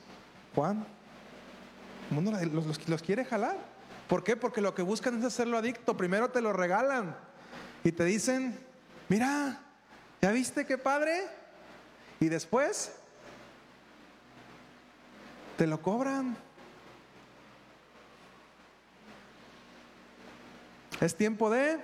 Juan, 0.55 0.85
el 2.09 2.15
mundo 2.15 2.31
los, 2.51 2.87
los, 2.89 3.01
quiere 3.01 3.25
jalar. 3.25 3.57
¿Por 4.07 4.23
qué? 4.23 4.35
Porque 4.35 4.61
lo 4.61 4.73
que 4.73 4.81
buscan 4.81 5.19
es 5.19 5.25
hacerlo 5.25 5.57
adicto. 5.57 5.95
Primero 5.95 6.29
te 6.29 6.41
lo 6.41 6.53
regalan 6.53 7.15
y 7.83 7.91
te 7.91 8.03
dicen, 8.05 8.59
mira, 9.09 9.61
¿ya 10.21 10.31
viste 10.31 10.65
qué 10.65 10.77
padre? 10.77 11.21
Y 12.19 12.27
después 12.27 12.93
te 15.57 15.67
lo 15.67 15.81
cobran. 15.81 16.37
Es 20.99 21.15
tiempo 21.15 21.49
de 21.49 21.79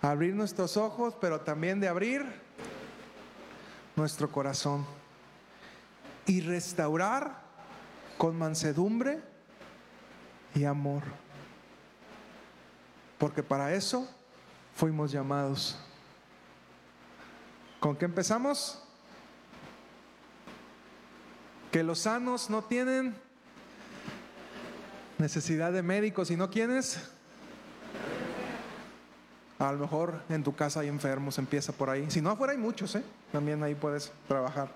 abrir 0.00 0.34
nuestros 0.34 0.76
ojos, 0.76 1.16
pero 1.20 1.40
también 1.40 1.80
de 1.80 1.88
abrir 1.88 2.47
nuestro 3.98 4.30
corazón 4.30 4.86
y 6.24 6.40
restaurar 6.40 7.42
con 8.16 8.38
mansedumbre 8.38 9.20
y 10.54 10.64
amor. 10.64 11.02
Porque 13.18 13.42
para 13.42 13.74
eso 13.74 14.08
fuimos 14.74 15.10
llamados. 15.10 15.76
¿Con 17.80 17.96
qué 17.96 18.04
empezamos? 18.04 18.82
Que 21.72 21.82
los 21.82 21.98
sanos 21.98 22.48
no 22.48 22.62
tienen 22.62 23.16
necesidad 25.18 25.72
de 25.72 25.82
médicos, 25.82 26.30
no 26.30 26.48
quiénes. 26.50 27.10
A 29.58 29.72
lo 29.72 29.78
mejor 29.78 30.22
en 30.28 30.44
tu 30.44 30.54
casa 30.54 30.80
hay 30.80 30.88
enfermos, 30.88 31.38
empieza 31.38 31.72
por 31.72 31.90
ahí. 31.90 32.08
Si 32.10 32.20
no, 32.20 32.30
afuera 32.30 32.52
hay 32.52 32.58
muchos, 32.58 32.94
¿eh? 32.94 33.02
también 33.32 33.62
ahí 33.62 33.74
puedes 33.74 34.12
trabajar. 34.28 34.68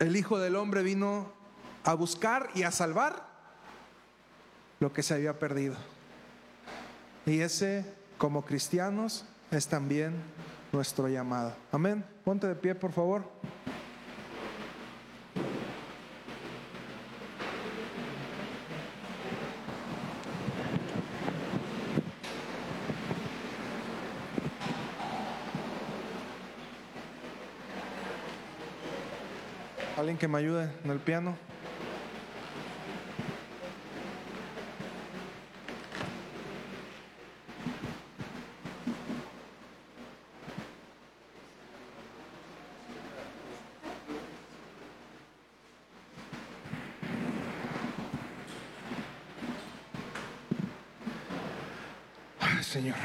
El 0.00 0.16
Hijo 0.16 0.38
del 0.40 0.56
Hombre 0.56 0.82
vino 0.82 1.32
a 1.84 1.94
buscar 1.94 2.48
y 2.54 2.64
a 2.64 2.72
salvar 2.72 3.28
lo 4.80 4.92
que 4.92 5.02
se 5.02 5.14
había 5.14 5.38
perdido. 5.38 5.76
Y 7.26 7.40
ese, 7.40 7.84
como 8.18 8.44
cristianos, 8.44 9.24
es 9.50 9.68
también 9.68 10.14
nuestro 10.72 11.08
llamado. 11.08 11.54
Amén. 11.70 12.04
Ponte 12.24 12.48
de 12.48 12.56
pie, 12.56 12.74
por 12.74 12.92
favor. 12.92 13.24
Alguien 29.96 30.13
que 30.24 30.28
me 30.28 30.38
ayude 30.38 30.70
en 30.82 30.90
el 30.90 31.00
piano. 31.00 31.36
Señor. 52.62 52.96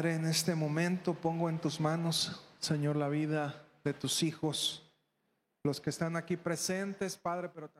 Padre, 0.00 0.14
en 0.14 0.24
este 0.24 0.54
momento 0.54 1.12
pongo 1.12 1.50
en 1.50 1.58
tus 1.58 1.78
manos, 1.78 2.40
Señor, 2.58 2.96
la 2.96 3.10
vida 3.10 3.66
de 3.84 3.92
tus 3.92 4.22
hijos, 4.22 4.90
los 5.62 5.78
que 5.78 5.90
están 5.90 6.16
aquí 6.16 6.38
presentes, 6.38 7.18
Padre, 7.18 7.50
pero 7.54 7.68
también 7.68 7.79